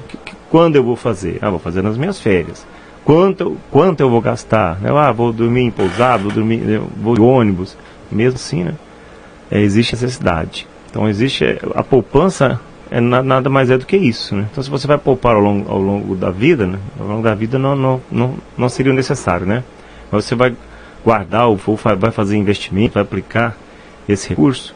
Quando 0.51 0.77
eu 0.77 0.85
vou 0.85 0.97
fazer? 0.97 1.39
Ah, 1.41 1.49
vou 1.49 1.59
fazer 1.59 1.83
nas 1.83 1.97
minhas 1.97 2.21
férias. 2.21 2.67
Quanto, 3.05 3.57
quanto 3.71 4.01
eu 4.01 4.11
vou 4.11 4.21
gastar? 4.21 4.79
Ah, 4.85 5.13
vou 5.13 5.33
dormir 5.33 5.63
em 5.63 5.71
pousada, 5.71 6.25
vou 6.25 6.33
dormir 6.33 6.81
vou 7.01 7.15
de 7.15 7.23
ônibus 7.23 7.77
mesmo 8.11 8.37
assim, 8.37 8.65
né, 8.65 8.75
é, 9.51 9.61
existe 9.61 9.95
necessidade. 9.95 10.67
Então 10.91 11.09
existe 11.09 11.45
a 11.75 11.83
poupança 11.83 12.61
é 12.91 13.01
nada 13.01 13.51
mais 13.51 13.71
é 13.71 13.79
do 13.79 13.87
que 13.87 13.97
isso, 13.97 14.35
né? 14.35 14.47
Então 14.51 14.63
se 14.63 14.71
você 14.71 14.87
vai 14.87 14.99
poupar 14.99 15.35
ao 15.35 15.41
longo, 15.41 15.71
ao 15.71 15.81
longo 15.81 16.17
da 16.17 16.31
vida, 16.31 16.67
né, 16.67 16.79
ao 16.99 17.07
longo 17.07 17.23
da 17.23 17.35
vida 17.35 17.59
não, 17.59 17.77
não, 17.77 18.01
não, 18.11 18.35
não 18.57 18.69
seria 18.69 18.93
necessário, 18.93 19.47
né? 19.47 19.63
Mas 20.11 20.25
você 20.25 20.35
vai 20.35 20.55
guardar 21.05 21.49
ou 21.49 21.57
vai 21.99 22.11
fazer 22.11 22.37
investimento, 22.37 22.95
vai 22.95 23.03
aplicar 23.03 23.57
esse 24.09 24.29
recurso, 24.31 24.75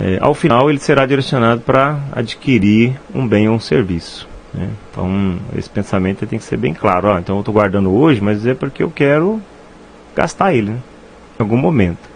é, 0.00 0.18
ao 0.20 0.32
final 0.32 0.70
ele 0.70 0.78
será 0.78 1.04
direcionado 1.04 1.60
para 1.60 1.98
adquirir 2.12 2.98
um 3.12 3.26
bem 3.26 3.48
ou 3.48 3.56
um 3.56 3.60
serviço. 3.60 4.28
Né? 4.54 4.68
Então 4.90 5.36
esse 5.56 5.68
pensamento 5.68 6.26
tem 6.26 6.38
que 6.38 6.44
ser 6.44 6.56
bem 6.56 6.72
claro. 6.72 7.08
Ó, 7.08 7.18
então 7.18 7.36
eu 7.36 7.40
estou 7.40 7.52
guardando 7.52 7.92
hoje, 7.92 8.20
mas 8.20 8.46
é 8.46 8.54
porque 8.54 8.82
eu 8.82 8.90
quero 8.90 9.42
gastar 10.14 10.54
ele 10.54 10.70
né? 10.70 10.78
em 11.38 11.42
algum 11.42 11.56
momento. 11.56 12.08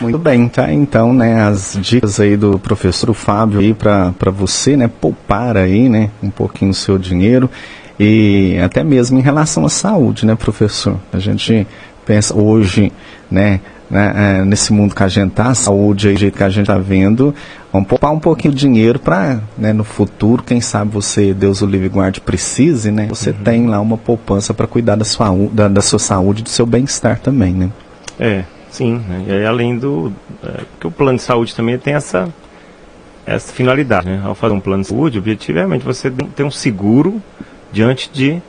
Muito 0.00 0.18
bem, 0.18 0.48
tá? 0.48 0.72
Então, 0.72 1.12
né, 1.12 1.42
as 1.42 1.78
dicas 1.80 2.20
aí 2.20 2.36
do 2.36 2.58
professor 2.58 3.12
Fábio 3.12 3.60
aí 3.60 3.74
para 3.74 4.30
você, 4.30 4.76
né, 4.76 4.88
poupar 4.88 5.56
aí, 5.56 5.88
né, 5.88 6.10
um 6.22 6.30
pouquinho 6.30 6.70
o 6.70 6.74
seu 6.74 6.98
dinheiro 6.98 7.50
e 7.98 8.58
até 8.62 8.84
mesmo 8.84 9.18
em 9.18 9.22
relação 9.22 9.64
à 9.64 9.68
saúde, 9.68 10.24
né, 10.24 10.34
professor? 10.34 10.96
A 11.12 11.18
gente 11.18 11.66
pensa 12.06 12.34
hoje, 12.34 12.92
né, 13.30 13.60
né 13.90 14.38
é, 14.40 14.44
nesse 14.44 14.72
mundo 14.72 14.94
que 14.94 15.02
a 15.02 15.08
gente 15.08 15.32
tá, 15.32 15.48
a 15.48 15.54
saúde 15.54 16.08
aí, 16.08 16.14
do 16.14 16.20
jeito 16.20 16.36
que 16.36 16.44
a 16.44 16.48
gente 16.48 16.66
tá 16.66 16.78
vendo, 16.78 17.34
vamos 17.72 17.88
poupar 17.88 18.12
um 18.12 18.20
pouquinho 18.20 18.54
de 18.54 18.60
dinheiro 18.60 18.98
para, 18.98 19.40
né, 19.56 19.72
no 19.72 19.84
futuro, 19.84 20.42
quem 20.42 20.60
sabe 20.60 20.92
você, 20.92 21.34
Deus 21.34 21.60
o 21.60 21.66
livre 21.66 21.88
guarde, 21.88 22.20
precise, 22.20 22.90
né, 22.90 23.06
você 23.08 23.30
uhum. 23.30 23.36
tem 23.44 23.66
lá 23.66 23.80
uma 23.80 23.98
poupança 23.98 24.54
para 24.54 24.66
cuidar 24.66 24.94
da 24.94 25.04
sua, 25.04 25.28
da, 25.52 25.68
da 25.68 25.82
sua 25.82 25.98
saúde, 25.98 26.42
do 26.42 26.48
seu 26.48 26.64
bem-estar 26.64 27.18
também, 27.18 27.52
né? 27.52 27.70
É, 28.20 28.44
Sim, 28.70 29.02
né? 29.08 29.24
e 29.26 29.32
aí 29.32 29.46
além 29.46 29.78
do. 29.78 30.12
É, 30.42 30.62
porque 30.72 30.86
o 30.86 30.90
plano 30.90 31.16
de 31.16 31.24
saúde 31.24 31.54
também 31.54 31.78
tem 31.78 31.94
essa, 31.94 32.28
essa 33.26 33.52
finalidade. 33.52 34.06
Né? 34.06 34.22
Ao 34.24 34.34
fazer 34.34 34.54
um 34.54 34.60
plano 34.60 34.82
de 34.82 34.88
saúde, 34.88 35.18
objetivamente 35.18 35.84
você 35.84 36.10
tem 36.10 36.44
um 36.44 36.50
seguro 36.50 37.22
diante 37.72 38.10
de 38.10 38.42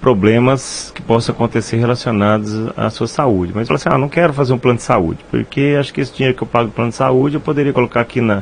problemas 0.00 0.92
que 0.94 1.02
possam 1.02 1.34
acontecer 1.34 1.76
relacionados 1.76 2.52
à 2.76 2.88
sua 2.88 3.06
saúde. 3.06 3.52
Mas 3.54 3.66
você 3.66 3.68
fala 3.68 3.76
assim, 3.76 3.88
ah, 3.90 3.98
não 3.98 4.08
quero 4.08 4.32
fazer 4.32 4.52
um 4.52 4.58
plano 4.58 4.78
de 4.78 4.84
saúde, 4.84 5.18
porque 5.30 5.76
acho 5.78 5.92
que 5.92 6.00
esse 6.00 6.12
dinheiro 6.12 6.36
que 6.36 6.42
eu 6.42 6.46
pago 6.46 6.66
no 6.66 6.72
plano 6.72 6.90
de 6.90 6.96
saúde 6.96 7.36
eu 7.36 7.40
poderia 7.40 7.72
colocar 7.72 8.00
aqui 8.00 8.20
na, 8.20 8.36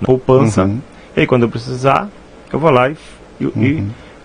na 0.00 0.06
poupança. 0.06 0.64
Uhum. 0.64 0.80
E 1.16 1.20
aí 1.20 1.26
quando 1.26 1.44
eu 1.44 1.48
precisar, 1.48 2.08
eu 2.52 2.58
vou 2.58 2.70
lá 2.70 2.90
e, 2.90 2.96
e, 3.40 3.44
uhum. 3.46 3.52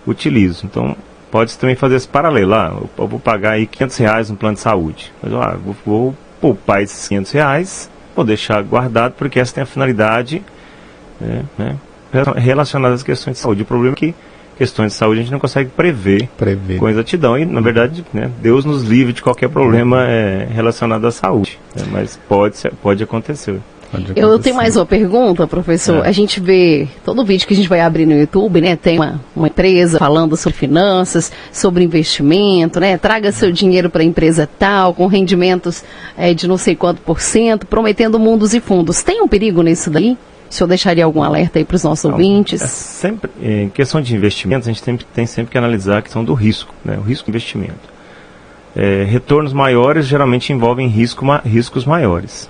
e 0.06 0.10
utilizo. 0.10 0.66
Então 0.66 0.96
pode 1.30 1.56
também 1.58 1.74
fazer 1.74 1.96
esse 1.96 2.08
paralelo. 2.08 2.54
Ah, 2.54 2.76
eu 2.98 3.08
vou 3.08 3.18
pagar 3.18 3.52
aí 3.52 3.66
500 3.66 3.96
reais 3.96 4.30
no 4.30 4.36
plano 4.36 4.54
de 4.54 4.60
saúde. 4.60 5.12
Mas 5.22 5.32
ah, 5.34 5.56
vou, 5.62 5.76
vou 5.84 6.14
poupar 6.40 6.82
esses 6.82 7.08
500 7.08 7.32
reais, 7.32 7.90
vou 8.14 8.24
deixar 8.24 8.62
guardado, 8.62 9.12
porque 9.12 9.38
essa 9.38 9.54
tem 9.54 9.62
a 9.62 9.66
finalidade 9.66 10.42
né, 11.20 11.44
né, 11.58 11.76
relacionada 12.36 12.94
às 12.94 13.02
questões 13.02 13.36
de 13.36 13.42
saúde. 13.42 13.62
O 13.62 13.66
problema 13.66 13.94
é 13.94 13.96
que 13.96 14.14
questões 14.56 14.92
de 14.92 14.98
saúde 14.98 15.20
a 15.20 15.22
gente 15.22 15.32
não 15.32 15.38
consegue 15.38 15.70
prever, 15.70 16.28
prever. 16.36 16.78
com 16.78 16.88
exatidão. 16.88 17.38
E, 17.38 17.44
na 17.44 17.60
verdade, 17.60 18.04
né, 18.12 18.30
Deus 18.40 18.64
nos 18.64 18.82
livre 18.82 19.12
de 19.12 19.22
qualquer 19.22 19.48
problema 19.48 20.04
é, 20.04 20.48
relacionado 20.50 21.06
à 21.06 21.10
saúde. 21.10 21.58
Né, 21.74 21.84
mas 21.90 22.18
pode, 22.28 22.56
pode 22.82 23.02
acontecer. 23.02 23.60
Eu 24.14 24.38
tenho 24.38 24.56
mais 24.56 24.76
uma 24.76 24.86
pergunta, 24.86 25.46
professor. 25.46 26.04
É. 26.04 26.08
A 26.08 26.12
gente 26.12 26.40
vê 26.40 26.88
todo 27.04 27.24
vídeo 27.24 27.46
que 27.46 27.54
a 27.54 27.56
gente 27.56 27.68
vai 27.68 27.80
abrir 27.80 28.06
no 28.06 28.12
YouTube, 28.12 28.60
né? 28.60 28.76
Tem 28.76 28.98
uma, 28.98 29.20
uma 29.34 29.46
empresa 29.46 29.98
falando 29.98 30.36
sobre 30.36 30.58
finanças, 30.58 31.32
sobre 31.52 31.84
investimento, 31.84 32.80
né? 32.80 32.98
Traga 32.98 33.32
seu 33.32 33.50
dinheiro 33.50 33.88
para 33.88 34.02
a 34.02 34.04
empresa 34.04 34.48
tal, 34.58 34.94
com 34.94 35.06
rendimentos 35.06 35.84
é, 36.16 36.34
de 36.34 36.46
não 36.46 36.58
sei 36.58 36.74
quanto 36.74 37.00
por 37.00 37.20
cento, 37.20 37.66
prometendo 37.66 38.18
mundos 38.18 38.54
e 38.54 38.60
fundos. 38.60 39.02
Tem 39.02 39.22
um 39.22 39.28
perigo 39.28 39.62
nisso 39.62 39.90
daí? 39.90 40.16
O 40.48 40.54
senhor 40.54 40.68
deixaria 40.68 41.04
algum 41.04 41.22
alerta 41.22 41.58
aí 41.58 41.64
para 41.64 41.74
os 41.74 41.82
nossos 41.82 42.04
não, 42.04 42.12
ouvintes? 42.12 42.62
É 42.62 42.66
sempre, 42.66 43.30
em 43.40 43.68
questão 43.68 44.00
de 44.00 44.14
investimentos, 44.14 44.68
a 44.68 44.72
gente 44.72 44.82
tem, 44.82 44.96
tem 44.96 45.26
sempre 45.26 45.50
que 45.50 45.58
analisar 45.58 45.98
a 45.98 46.02
questão 46.02 46.24
do 46.24 46.34
risco, 46.34 46.72
né? 46.84 46.96
O 46.98 47.02
risco 47.02 47.26
do 47.26 47.30
investimento. 47.30 47.96
É, 48.74 49.04
retornos 49.04 49.52
maiores 49.52 50.06
geralmente 50.06 50.52
envolvem 50.52 50.86
risco, 50.86 51.24
ma, 51.24 51.40
riscos 51.44 51.84
maiores. 51.84 52.48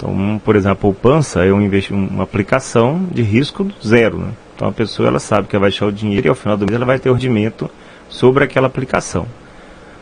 Então, 0.00 0.40
por 0.42 0.56
exemplo, 0.56 0.72
a 0.72 0.80
poupança 0.80 1.44
é 1.44 1.52
um 1.52 1.70
uma 1.90 2.22
aplicação 2.22 3.06
de 3.12 3.20
risco 3.20 3.70
zero. 3.86 4.16
Né? 4.18 4.32
Então 4.56 4.68
a 4.68 4.72
pessoa 4.72 5.08
ela 5.08 5.20
sabe 5.20 5.46
que 5.46 5.54
ela 5.54 5.60
vai 5.60 5.70
deixar 5.70 5.86
o 5.86 5.92
dinheiro 5.92 6.26
e 6.26 6.30
ao 6.30 6.34
final 6.34 6.56
do 6.56 6.64
mês 6.64 6.74
ela 6.74 6.86
vai 6.86 6.98
ter 6.98 7.10
o 7.10 7.12
rendimento 7.12 7.70
sobre 8.08 8.42
aquela 8.42 8.66
aplicação. 8.66 9.26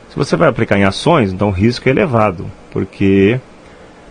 Se 0.08 0.16
você 0.16 0.36
vai 0.36 0.48
aplicar 0.48 0.78
em 0.78 0.84
ações, 0.84 1.32
então 1.32 1.48
o 1.48 1.52
risco 1.52 1.88
é 1.88 1.90
elevado, 1.90 2.46
porque 2.70 3.40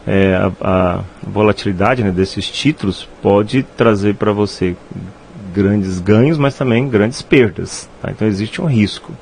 é, 0.06 0.36
a, 0.36 0.52
a, 0.62 1.04
volatilidade 1.26 2.04
né, 2.04 2.12
desses 2.12 2.50
títulos 2.50 3.08
pode 3.22 3.64
trazer 3.64 4.16
para 4.16 4.34
você 4.34 4.76
grandes 5.54 6.00
ganhos, 6.00 6.38
mas 6.38 6.56
também 6.56 6.88
grandes 6.88 7.22
perdas. 7.22 7.90
Tá? 8.02 8.12
Então 8.12 8.28
existe 8.28 8.62
um 8.62 8.66
risco. 8.66 9.14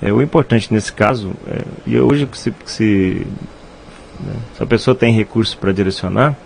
É, 0.00 0.12
o 0.12 0.22
importante 0.22 0.72
nesse 0.72 0.92
caso, 0.92 1.32
é, 1.46 1.62
e 1.86 2.00
hoje 2.00 2.26
se, 2.32 2.54
se 2.64 3.26
né? 4.20 4.34
Se 4.56 4.62
a 4.62 4.66
pessoa 4.66 4.94
tem 4.94 5.12
recursos 5.12 5.54
para 5.54 5.72
direcionar, 5.72 6.36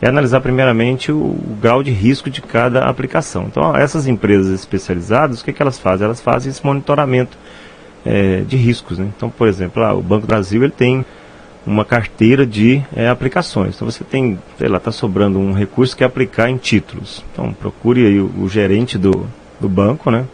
é 0.00 0.08
analisar 0.08 0.40
primeiramente 0.40 1.10
o, 1.10 1.16
o, 1.16 1.58
grau 1.60 1.82
de 1.82 1.90
risco 1.90 2.30
de 2.30 2.40
cada 2.40 2.84
aplicação. 2.84 3.44
Então, 3.44 3.76
essas 3.76 4.06
empresas 4.06 4.52
especializadas, 4.52 5.40
o 5.40 5.44
que, 5.44 5.52
que 5.52 5.60
elas 5.60 5.78
fazem? 5.78 6.04
Elas 6.04 6.20
fazem 6.20 6.50
esse 6.50 6.64
monitoramento 6.64 7.36
é, 8.06 8.42
de 8.42 8.56
riscos. 8.56 8.98
Né? 8.98 9.10
Então, 9.16 9.28
por 9.28 9.48
exemplo, 9.48 9.82
lá, 9.82 9.92
o 9.94 10.02
Banco 10.02 10.26
Brasil 10.26 10.62
ele 10.62 10.72
tem 10.72 11.04
uma 11.66 11.84
carteira 11.84 12.46
de 12.46 12.82
é, 12.94 13.08
aplicações. 13.08 13.74
Então, 13.74 13.90
você 13.90 14.04
tem, 14.04 14.38
sei 14.56 14.68
lá, 14.68 14.78
está 14.78 14.92
sobrando 14.92 15.38
um 15.38 15.52
recurso 15.52 15.96
que 15.96 16.04
é 16.04 16.06
aplicar 16.06 16.48
em 16.48 16.56
títulos. 16.56 17.24
Então, 17.32 17.52
procure 17.52 18.06
aí 18.06 18.20
o, 18.20 18.30
o 18.38 18.48
gerente 18.48 18.96
do, 18.96 19.26
do 19.60 19.68
banco, 19.68 20.10
né? 20.10 20.24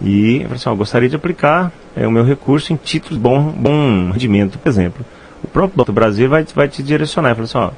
E, 0.00 0.46
assim, 0.50 0.74
gostaria 0.76 1.08
de 1.08 1.16
aplicar 1.16 1.72
é, 1.94 2.06
o 2.06 2.10
meu 2.10 2.24
recurso 2.24 2.72
em 2.72 2.76
títulos 2.76 3.18
bom, 3.18 3.50
bom 3.50 4.10
rendimento, 4.12 4.58
por 4.58 4.68
exemplo 4.68 5.04
o 5.48 5.50
próprio 5.50 5.76
Banco 5.78 5.92
do 5.92 5.94
Brasil 5.94 6.28
vai, 6.28 6.44
vai 6.54 6.68
te 6.68 6.82
direcionar. 6.82 7.34
Fala 7.34 7.44
assim, 7.44 7.58
ó, 7.58 7.70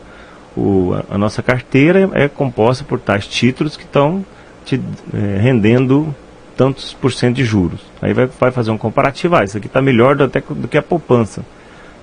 o, 0.57 0.95
a, 1.09 1.17
nossa 1.17 1.43
carteira 1.43 2.11
é 2.13 2.29
composta 2.29 2.85
por 2.85 2.99
tais 2.99 3.27
títulos 3.27 3.77
que 3.77 3.85
estão 3.85 4.25
te 4.65 4.81
é, 5.15 5.39
rendendo 5.41 6.15
tantos 6.57 6.93
por 6.93 7.13
cento 7.13 7.37
de 7.37 7.45
juros. 7.45 7.81
Aí 8.03 8.13
vai, 8.13 8.27
vai 8.27 8.51
fazer 8.51 8.71
um 8.71 8.79
comparativo, 8.79 9.37
ah, 9.37 9.45
isso 9.45 9.57
aqui 9.57 9.67
está 9.67 9.81
melhor 9.81 10.17
do, 10.17 10.25
até 10.25 10.41
do 10.41 10.69
que 10.69 10.77
a 10.77 10.83
poupança. 10.83 11.43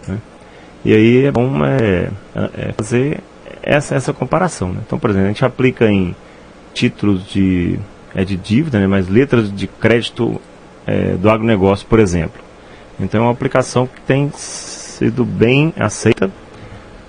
Né? 0.07 0.17
E 0.83 0.93
aí 0.93 1.25
é 1.25 1.31
bom 1.31 1.63
é, 1.65 2.09
é 2.57 2.71
fazer 2.73 3.19
essa, 3.61 3.95
essa 3.95 4.13
comparação. 4.13 4.69
Né? 4.69 4.79
Então, 4.85 4.97
por 4.97 5.09
exemplo, 5.09 5.27
a 5.27 5.31
gente 5.31 5.45
aplica 5.45 5.85
em 5.85 6.15
títulos 6.73 7.27
de, 7.27 7.77
é 8.15 8.23
de 8.23 8.37
dívida, 8.37 8.79
né, 8.79 8.87
mas 8.87 9.07
letras 9.07 9.53
de 9.53 9.67
crédito 9.67 10.39
é, 10.85 11.13
do 11.13 11.29
agronegócio, 11.29 11.85
por 11.87 11.99
exemplo. 11.99 12.41
Então 12.99 13.21
é 13.21 13.23
uma 13.25 13.31
aplicação 13.31 13.85
que 13.85 14.01
tem 14.01 14.31
sido 14.97 15.23
bem 15.23 15.73
aceita. 15.77 16.31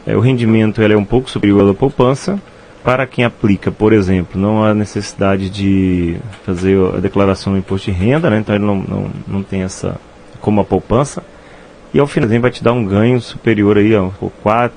É, 0.07 0.17
o 0.17 0.21
rendimento 0.21 0.83
ele 0.83 0.95
é 0.95 0.97
um 0.97 1.05
pouco 1.05 1.31
superior 1.31 1.69
à 1.71 1.75
poupança. 1.75 2.41
Para 2.85 3.07
quem 3.07 3.25
aplica, 3.25 3.71
por 3.71 3.93
exemplo, 3.93 4.41
não 4.41 4.65
há 4.65 4.73
necessidade 4.73 5.51
de 5.51 6.17
fazer 6.45 6.79
a 6.95 6.99
declaração 6.99 7.53
do 7.53 7.59
imposto 7.59 7.91
de 7.91 7.97
renda, 7.97 8.31
né? 8.31 8.39
então 8.39 8.55
ele 8.55 8.65
não, 8.65 8.77
não, 8.77 9.11
não 9.27 9.43
tem 9.43 9.63
essa 9.63 10.01
como 10.41 10.61
a 10.61 10.65
poupança. 10.65 11.23
E 11.93 11.99
ao 11.99 12.07
final 12.07 12.29
vai 12.41 12.51
te 12.51 12.63
dar 12.63 12.73
um 12.73 12.85
ganho 12.85 13.21
superior 13.21 13.79
aí, 13.79 13.95
ó, 13.95 14.11
4, 14.43 14.77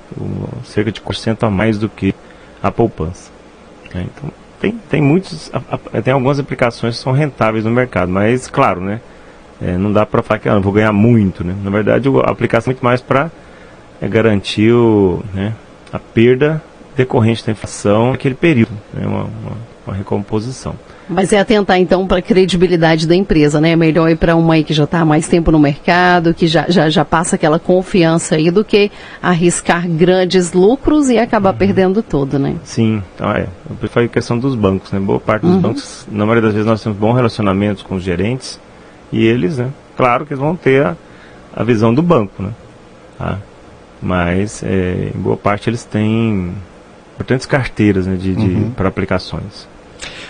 cerca 0.64 0.90
de 0.90 1.00
4% 1.00 1.46
a 1.46 1.50
mais 1.50 1.78
do 1.78 1.88
que 1.88 2.14
a 2.62 2.70
poupança. 2.70 3.30
É, 3.94 4.00
então, 4.00 4.30
tem, 4.60 4.72
tem 4.88 5.02
muitos, 5.02 5.50
tem 6.02 6.12
algumas 6.12 6.38
aplicações 6.38 6.96
que 6.96 7.02
são 7.02 7.12
rentáveis 7.12 7.64
no 7.64 7.70
mercado, 7.70 8.10
mas 8.10 8.48
claro, 8.48 8.80
né? 8.80 9.00
É, 9.62 9.78
não 9.78 9.92
dá 9.92 10.04
para 10.04 10.22
falar 10.22 10.40
que 10.40 10.48
ah, 10.48 10.58
vou 10.58 10.72
ganhar 10.72 10.92
muito, 10.92 11.44
né? 11.44 11.54
Na 11.62 11.70
verdade, 11.70 12.08
a 12.08 12.30
aplicação 12.30 12.72
é 12.72 12.74
muito 12.74 12.84
mais 12.84 13.00
para 13.00 13.30
é, 14.00 14.08
garantir 14.08 14.72
o, 14.72 15.22
né, 15.32 15.54
a 15.92 15.98
perda 15.98 16.60
decorrente 16.96 17.46
da 17.46 17.52
inflação 17.52 18.10
naquele 18.10 18.34
período. 18.34 18.72
Né? 18.92 19.06
Uma, 19.06 19.22
uma, 19.22 19.56
uma 19.86 19.96
recomposição. 19.96 20.74
Mas 21.08 21.32
é 21.32 21.38
atentar 21.38 21.78
então 21.78 22.06
para 22.06 22.18
a 22.18 22.22
credibilidade 22.22 23.06
da 23.06 23.14
empresa, 23.14 23.60
né? 23.60 23.70
É 23.70 23.76
melhor 23.76 24.08
ir 24.08 24.16
para 24.16 24.34
uma 24.34 24.54
aí 24.54 24.64
que 24.64 24.72
já 24.72 24.84
está 24.84 25.00
há 25.00 25.04
mais 25.04 25.28
tempo 25.28 25.50
no 25.50 25.58
mercado, 25.58 26.32
que 26.32 26.46
já, 26.46 26.66
já, 26.68 26.88
já 26.88 27.04
passa 27.04 27.36
aquela 27.36 27.58
confiança 27.58 28.36
aí, 28.36 28.50
do 28.50 28.64
que 28.64 28.90
arriscar 29.20 29.86
grandes 29.88 30.52
lucros 30.52 31.10
e 31.10 31.18
acabar 31.18 31.52
uhum. 31.52 31.58
perdendo 31.58 32.02
tudo, 32.02 32.38
né? 32.38 32.56
Sim, 32.64 33.02
então 33.14 33.30
é. 33.30 33.46
A 33.94 34.08
questão 34.08 34.38
dos 34.38 34.54
bancos, 34.54 34.90
né? 34.92 35.00
Boa 35.00 35.20
parte 35.20 35.42
dos 35.42 35.54
uhum. 35.56 35.60
bancos, 35.60 36.06
na 36.10 36.24
maioria 36.24 36.42
das 36.42 36.52
vezes 36.52 36.66
nós 36.66 36.82
temos 36.82 36.98
bons 36.98 37.14
relacionamentos 37.14 37.82
com 37.82 37.96
os 37.96 38.02
gerentes 38.02 38.58
e 39.12 39.24
eles, 39.24 39.58
né? 39.58 39.70
Claro 39.96 40.24
que 40.24 40.32
eles 40.32 40.40
vão 40.40 40.56
ter 40.56 40.84
a, 40.84 40.96
a 41.54 41.62
visão 41.62 41.92
do 41.92 42.02
banco, 42.02 42.42
né? 42.42 42.50
Tá? 43.18 43.38
Mas 44.00 44.62
é, 44.64 45.12
em 45.14 45.20
boa 45.20 45.36
parte 45.36 45.70
eles 45.70 45.84
têm 45.84 46.52
importantes 47.14 47.46
carteiras 47.46 48.06
né, 48.06 48.16
de, 48.16 48.34
de 48.34 48.46
uhum. 48.46 48.70
para 48.70 48.88
aplicações. 48.88 49.68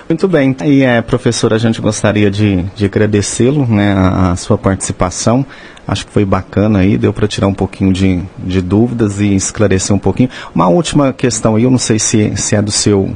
Muito 0.09 0.29
bem. 0.29 0.55
E, 0.65 0.83
é, 0.83 1.01
professor, 1.01 1.55
a 1.55 1.59
gente 1.59 1.81
gostaria 1.81 2.31
de, 2.31 2.63
de 2.75 2.85
agradecê-lo, 2.85 3.67
né, 3.67 3.95
a, 3.95 4.33
a, 4.33 4.37
sua 4.37 4.59
participação. 4.59 5.47
Acho 5.87 6.07
que 6.07 6.13
foi 6.13 6.25
bacana 6.25 6.81
aí, 6.81 6.99
deu 6.99 7.13
para 7.13 7.27
tirar 7.27 7.47
um 7.47 7.55
pouquinho 7.55 7.93
de, 7.93 8.23
de 8.39 8.61
dúvidas 8.61 9.21
e 9.21 9.35
esclarecer 9.35 9.95
um 9.95 9.99
pouquinho. 9.99 10.29
Uma 10.55 10.69
última 10.69 11.13
questão 11.13 11.57
aí, 11.57 11.63
eu 11.63 11.71
não 11.71 11.79
sei 11.79 11.99
se, 11.99 12.37
se 12.37 12.55
é 12.55 12.61
do 12.61 12.71
seu 12.71 13.11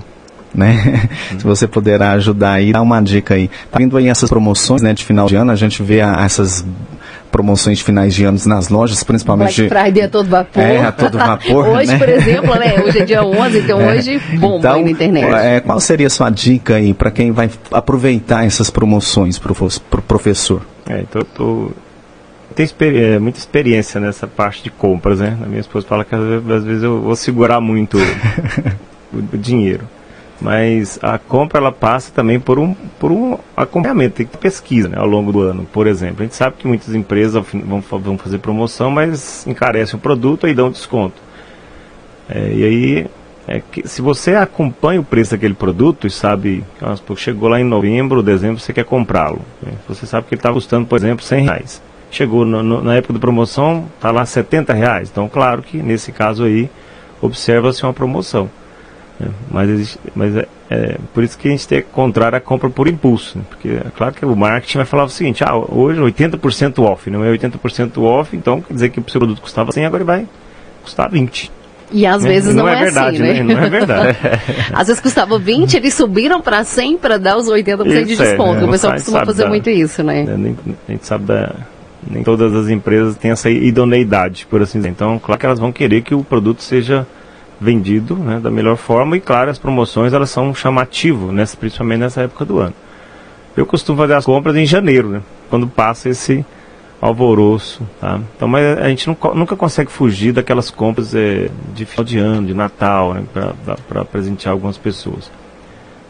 né? 0.57 1.09
Uhum. 1.33 1.39
Se 1.39 1.45
você 1.45 1.67
puderá 1.67 2.13
ajudar 2.13 2.53
aí, 2.53 2.73
dá 2.73 2.81
uma 2.81 3.01
dica 3.01 3.35
aí. 3.35 3.49
Tá 3.71 3.79
vindo 3.79 3.97
aí 3.97 4.09
essas 4.09 4.29
promoções, 4.29 4.83
né, 4.83 4.93
de 4.93 5.05
final 5.05 5.27
de 5.27 5.37
ano, 5.37 5.53
a 5.53 5.57
gente 5.57 5.83
vê 5.83 6.01
a, 6.01 6.25
essas 6.25 6.65
promoções 7.31 7.79
de 7.79 7.85
finais 7.85 8.15
de 8.15 8.25
anos 8.25 8.47
nas 8.47 8.69
lojas, 8.69 9.03
principalmente. 9.05 9.69
Black 9.69 9.85
Friday 9.85 10.05
a 10.05 10.09
todo 10.09 10.29
vapor. 10.29 10.63
É, 10.63 10.79
a 10.79 10.93
todo 10.93 11.19
vapor. 11.19 11.69
hoje, 11.77 11.93
né? 11.93 11.99
por 11.99 12.09
exemplo, 12.09 12.55
né? 12.55 12.83
Hoje 12.83 12.99
é 12.99 13.05
dia 13.05 13.23
11, 13.25 13.59
então 13.59 13.81
é. 13.81 13.95
hoje 13.95 14.19
bomba 14.39 14.59
então, 14.59 14.75
aí 14.75 14.85
na 14.85 14.91
internet. 14.91 15.35
É, 15.35 15.61
qual 15.61 15.79
seria 15.79 16.07
a 16.07 16.11
sua 16.11 16.31
dica 16.31 16.77
aí 16.77 16.95
para 16.95 17.11
quem 17.11 17.33
vai 17.33 17.51
aproveitar 17.71 18.47
essas 18.47 18.71
promoções 18.71 19.39
para 19.39 19.53
o 19.53 19.55
pro 19.91 20.03
professor? 20.03 20.63
É, 20.89 21.01
então 21.01 21.21
eu 21.21 21.27
tô, 21.27 21.71
tenho 22.55 22.65
experi 22.65 23.03
é, 23.03 23.19
muita 23.19 23.39
experiência 23.39 24.01
nessa 24.01 24.27
parte 24.27 24.63
de 24.63 24.71
compras, 24.71 25.19
né? 25.21 25.37
A 25.43 25.47
minha 25.47 25.61
esposa 25.61 25.87
fala 25.87 26.05
que 26.05 26.15
às 26.15 26.65
vezes 26.65 26.83
eu 26.83 27.03
vou 27.03 27.17
segurar 27.17 27.61
muito 27.61 27.99
o, 29.13 29.19
o 29.19 29.37
dinheiro 29.37 29.85
mas 30.41 30.99
a 31.03 31.19
compra 31.19 31.59
ela 31.59 31.73
passa 31.73 32.13
também 32.13 32.39
por 32.39 32.59
um, 32.59 32.75
por 32.99 33.11
um 33.11 33.39
acompanhamento, 33.57 34.17
tem 34.17 34.27
que 34.27 34.33
ter 34.33 34.39
pesquisa 34.39 34.89
né, 34.89 34.99
ao 34.99 35.07
longo 35.07 35.33
do 35.33 35.41
ano, 35.41 35.67
por 35.73 35.87
exemplo. 35.87 36.17
A 36.21 36.23
gente 36.25 36.35
sabe 36.35 36.57
que 36.59 36.67
muitas 36.67 36.95
empresas 36.95 37.43
vão, 37.53 37.81
vão 37.81 38.19
fazer 38.19 38.39
promoção, 38.39 38.91
mas 38.91 39.47
encarecem 39.47 39.97
o 39.97 40.01
produto 40.01 40.47
e 40.47 40.55
dão 40.55 40.71
desconto. 40.71 41.21
É, 42.29 42.53
e 42.53 42.65
aí, 42.65 43.07
é 43.49 43.61
que, 43.61 43.89
se 43.89 44.03
você 44.03 44.35
acompanha 44.35 45.01
o 45.01 45.05
preço 45.05 45.31
daquele 45.31 45.55
produto 45.55 46.07
e 46.07 46.11
sabe, 46.11 46.65
chegou 47.17 47.49
lá 47.49 47.61
em 47.61 47.65
novembro, 47.65 48.23
dezembro, 48.23 48.61
você 48.61 48.73
quer 48.73 48.85
comprá-lo. 48.85 49.41
Né? 49.63 49.73
Você 49.89 50.05
sabe 50.05 50.27
que 50.27 50.35
ele 50.35 50.41
está 50.41 50.53
custando, 50.53 50.87
por 50.87 50.99
exemplo, 50.99 51.25
100 51.25 51.45
reais. 51.45 51.83
Chegou 52.11 52.45
no, 52.45 52.63
no, 52.63 52.83
na 52.83 52.97
época 52.97 53.15
da 53.15 53.19
promoção, 53.19 53.87
está 53.97 54.11
lá 54.11 54.27
70 54.27 54.73
reais. 54.73 55.09
Então, 55.11 55.29
claro 55.29 55.63
que 55.63 55.79
nesse 55.79 56.13
caso 56.13 56.45
aí, 56.45 56.69
observa-se 57.21 57.85
uma 57.85 57.93
promoção. 57.93 58.51
É, 59.21 59.27
mas 59.51 59.71
existe, 59.71 59.99
mas 60.15 60.37
é, 60.37 60.47
é, 60.69 60.99
por 61.15 61.25
isso 61.25 61.39
que 61.39 61.49
a 61.49 61.51
gente 61.51 61.67
tem 61.67 61.81
que 61.81 61.89
encontrar 61.89 62.35
a 62.35 62.41
compra 62.41 62.69
por 62.69 62.87
impulso. 62.87 63.39
Né? 63.39 63.45
Porque 63.49 63.69
é 63.69 63.91
claro 63.97 64.15
que 64.15 64.25
o 64.25 64.37
marketing 64.37 64.79
vai 64.79 64.87
falar 64.87 65.05
o 65.05 65.09
seguinte: 65.09 65.43
ah, 65.43 65.57
hoje 65.57 66.01
80% 66.01 66.83
off, 66.83 67.11
não 67.11 67.25
é 67.25 67.31
80% 67.37 68.03
off, 68.03 68.37
então 68.37 68.61
quer 68.61 68.75
dizer 68.75 68.89
que 68.91 69.01
o 69.01 69.11
seu 69.11 69.19
produto 69.19 69.41
custava 69.41 69.73
100, 69.73 69.87
agora 69.87 70.05
vai 70.05 70.27
custar 70.83 71.11
20. 71.11 71.51
E 71.93 72.05
às 72.05 72.23
né? 72.23 72.31
vezes 72.31 72.55
não, 72.55 72.65
não 72.65 72.69
é, 72.69 72.81
é 72.81 72.85
verdade, 72.85 73.23
assim, 73.23 73.43
né? 73.43 73.55
Não 73.55 73.63
é 73.63 73.71
verdade. 73.71 74.19
às 74.75 74.89
vezes 74.89 75.01
custava 75.01 75.39
20, 75.39 75.77
eles 75.77 75.95
subiram 75.95 76.41
para 76.41 76.65
100 76.65 76.99
para 76.99 77.19
dar 77.19 77.37
os 77.37 77.47
80% 77.47 77.87
isso 77.87 78.05
de 78.05 78.17
desconto. 78.17 78.61
É, 78.61 78.65
o 78.65 78.71
pessoal 78.71 78.93
costuma 78.95 79.25
fazer 79.25 79.45
da, 79.45 79.49
muito 79.49 79.71
isso, 79.71 80.03
né? 80.03 80.23
É, 80.23 80.37
nem, 80.37 80.57
a 80.89 80.93
gente 80.93 81.07
sabe 81.07 81.25
da. 81.25 81.55
Nem 82.09 82.23
todas 82.23 82.55
as 82.55 82.69
empresas 82.69 83.17
têm 83.17 83.33
essa 83.33 83.51
idoneidade, 83.51 84.47
por 84.49 84.63
assim 84.63 84.79
dizer. 84.79 84.91
Então, 84.91 85.19
claro 85.19 85.41
que 85.41 85.47
elas 85.47 85.59
vão 85.59 85.73
querer 85.73 86.03
que 86.03 86.15
o 86.15 86.23
produto 86.23 86.63
seja 86.63 87.07
vendido 87.61 88.15
né, 88.17 88.39
da 88.39 88.51
melhor 88.51 88.77
forma. 88.77 89.17
E 89.17 89.21
claro 89.21 89.51
as 89.51 89.59
promoções 89.59 90.13
elas 90.13 90.31
são 90.31 90.55
chamativo 90.55 91.33
nessa, 91.33 91.57
principalmente 91.57 92.01
nessa 92.01 92.23
época 92.23 92.45
do 92.45 92.59
ano. 92.59 92.75
Eu 93.57 93.65
costumo 93.65 93.99
fazer 93.99 94.15
as 94.15 94.25
compras 94.25 94.55
em 94.57 94.67
janeiro 94.67 95.09
né, 95.09 95.23
quando 95.49 95.67
passa 95.67 96.09
esse 96.09 96.45
alvoroço 97.01 97.87
tá? 98.01 98.19
então 98.35 98.49
mas 98.49 98.79
a 98.79 98.89
gente 98.89 99.07
nunca, 99.07 99.35
nunca 99.35 99.55
consegue 99.55 99.93
fugir 99.93 100.33
daquelas 100.33 100.71
compras 100.71 101.15
é, 101.15 101.51
de 101.75 101.85
final 101.85 102.05
de 102.05 102.19
ano 102.19 102.47
de 102.47 102.55
Natal 102.55 103.13
né, 103.15 103.25
para 103.87 104.05
presentear 104.05 104.53
algumas 104.53 104.79
pessoas. 104.79 105.31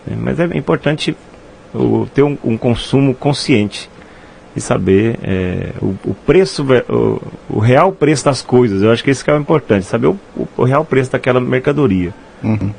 Mas 0.07 0.38
é 0.38 0.44
importante 0.57 1.16
o, 1.75 2.07
ter 2.14 2.23
um, 2.23 2.38
um 2.44 2.57
consumo 2.57 3.14
consciente 3.14 3.90
e 4.57 4.61
saber 4.61 5.19
é, 5.23 5.73
o, 5.83 5.95
o, 6.05 6.14
preço, 6.14 6.66
o, 6.88 7.23
o, 7.51 7.59
real 7.59 7.92
preço 7.92 8.25
das 8.25 8.40
coisas. 8.40 8.83
Eu 8.83 8.90
acho 8.90 9.05
que 9.05 9.11
isso 9.11 9.23
que 9.23 9.31
é 9.31 9.35
o 9.35 9.38
importante, 9.38 9.85
saber 9.85 10.07
o, 10.07 10.19
o 10.57 10.64
real 10.64 10.85
preço 10.85 11.12
daquela 11.12 11.40
mercadoria. 11.40 12.14
Uhum. 12.42 12.73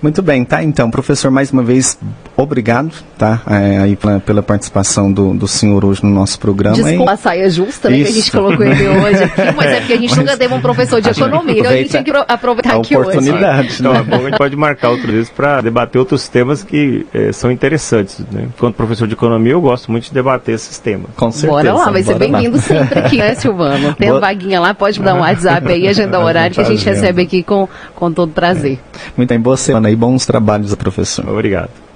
Muito 0.00 0.20
bem, 0.20 0.44
tá? 0.44 0.62
Então, 0.62 0.90
professor, 0.90 1.30
mais 1.30 1.52
uma 1.52 1.62
vez, 1.62 1.96
obrigado, 2.36 2.92
tá? 3.16 3.40
É, 3.48 3.78
aí 3.78 3.94
pela, 3.94 4.18
pela, 4.18 4.42
participação 4.42 5.12
do, 5.12 5.32
do 5.32 5.46
senhor 5.46 5.84
hoje 5.84 6.02
no 6.02 6.10
nosso 6.10 6.40
programa. 6.40 6.76
Desculpa 6.76 7.12
a 7.12 7.16
saia 7.16 7.48
justa, 7.48 7.88
né? 7.88 7.98
Que 7.98 8.02
a 8.02 8.12
gente 8.12 8.32
colocou 8.32 8.66
ele 8.66 8.88
hoje 8.88 9.22
aqui, 9.22 9.56
mas 9.56 9.70
é 9.70 9.76
porque 9.78 9.92
a 9.92 9.96
gente 9.96 10.10
mas, 10.16 10.18
nunca 10.18 10.36
teve 10.36 10.54
um 10.54 10.60
professor 10.60 11.00
de 11.00 11.08
economia, 11.10 11.60
então 11.60 11.70
a 11.70 11.76
gente 11.76 11.90
tinha 11.90 12.02
que 12.02 12.10
aproveitar 12.26 12.76
aqui 12.76 12.96
oportunidade, 12.96 13.68
hoje. 13.68 13.76
Então, 13.80 13.94
é 13.94 14.02
bom, 14.02 14.16
a 14.16 14.30
gente 14.30 14.38
pode 14.38 14.56
marcar 14.56 14.90
outras 14.90 15.10
vezes 15.10 15.30
para 15.30 15.60
debater 15.60 16.00
outros 16.00 16.28
temas 16.28 16.64
que 16.64 17.06
é, 17.14 17.32
são 17.32 17.52
interessantes. 17.52 18.18
Né? 18.32 18.48
Enquanto 18.48 18.74
professor 18.74 19.06
de 19.06 19.14
economia, 19.14 19.52
eu 19.52 19.60
gosto 19.60 19.90
muito 19.92 20.04
de 20.04 20.12
debater 20.12 20.56
esses 20.56 20.78
temas. 20.78 21.10
Com 21.16 21.30
certeza. 21.30 21.52
Bora 21.52 21.74
lá, 21.74 21.90
vai 21.90 22.02
ser 22.02 22.18
bem-vindo 22.18 22.58
sempre 22.58 22.98
aqui, 22.98 23.18
né, 23.18 23.36
Silvano? 23.36 23.94
Tem 23.94 24.08
Boa... 24.08 24.20
vaguinha 24.20 24.60
lá, 24.60 24.74
pode 24.74 25.00
dar 25.00 25.14
um 25.14 25.20
WhatsApp 25.20 25.70
aí, 25.70 25.86
agendar 25.86 26.20
o 26.20 26.24
horário 26.26 26.54
que 26.54 26.60
a 26.60 26.64
gente 26.64 26.84
recebe 26.84 27.22
aqui 27.22 27.42
com, 27.44 27.68
com 27.94 28.12
todo 28.12 28.32
prazer. 28.32 28.80
É. 28.94 28.98
Muito 29.16 29.28
bem, 29.28 29.40
boa 29.52 29.56
semana 29.58 29.90
e 29.90 29.96
bons 29.96 30.24
trabalhos, 30.24 30.74
professor. 30.74 31.28
Obrigado. 31.28 31.91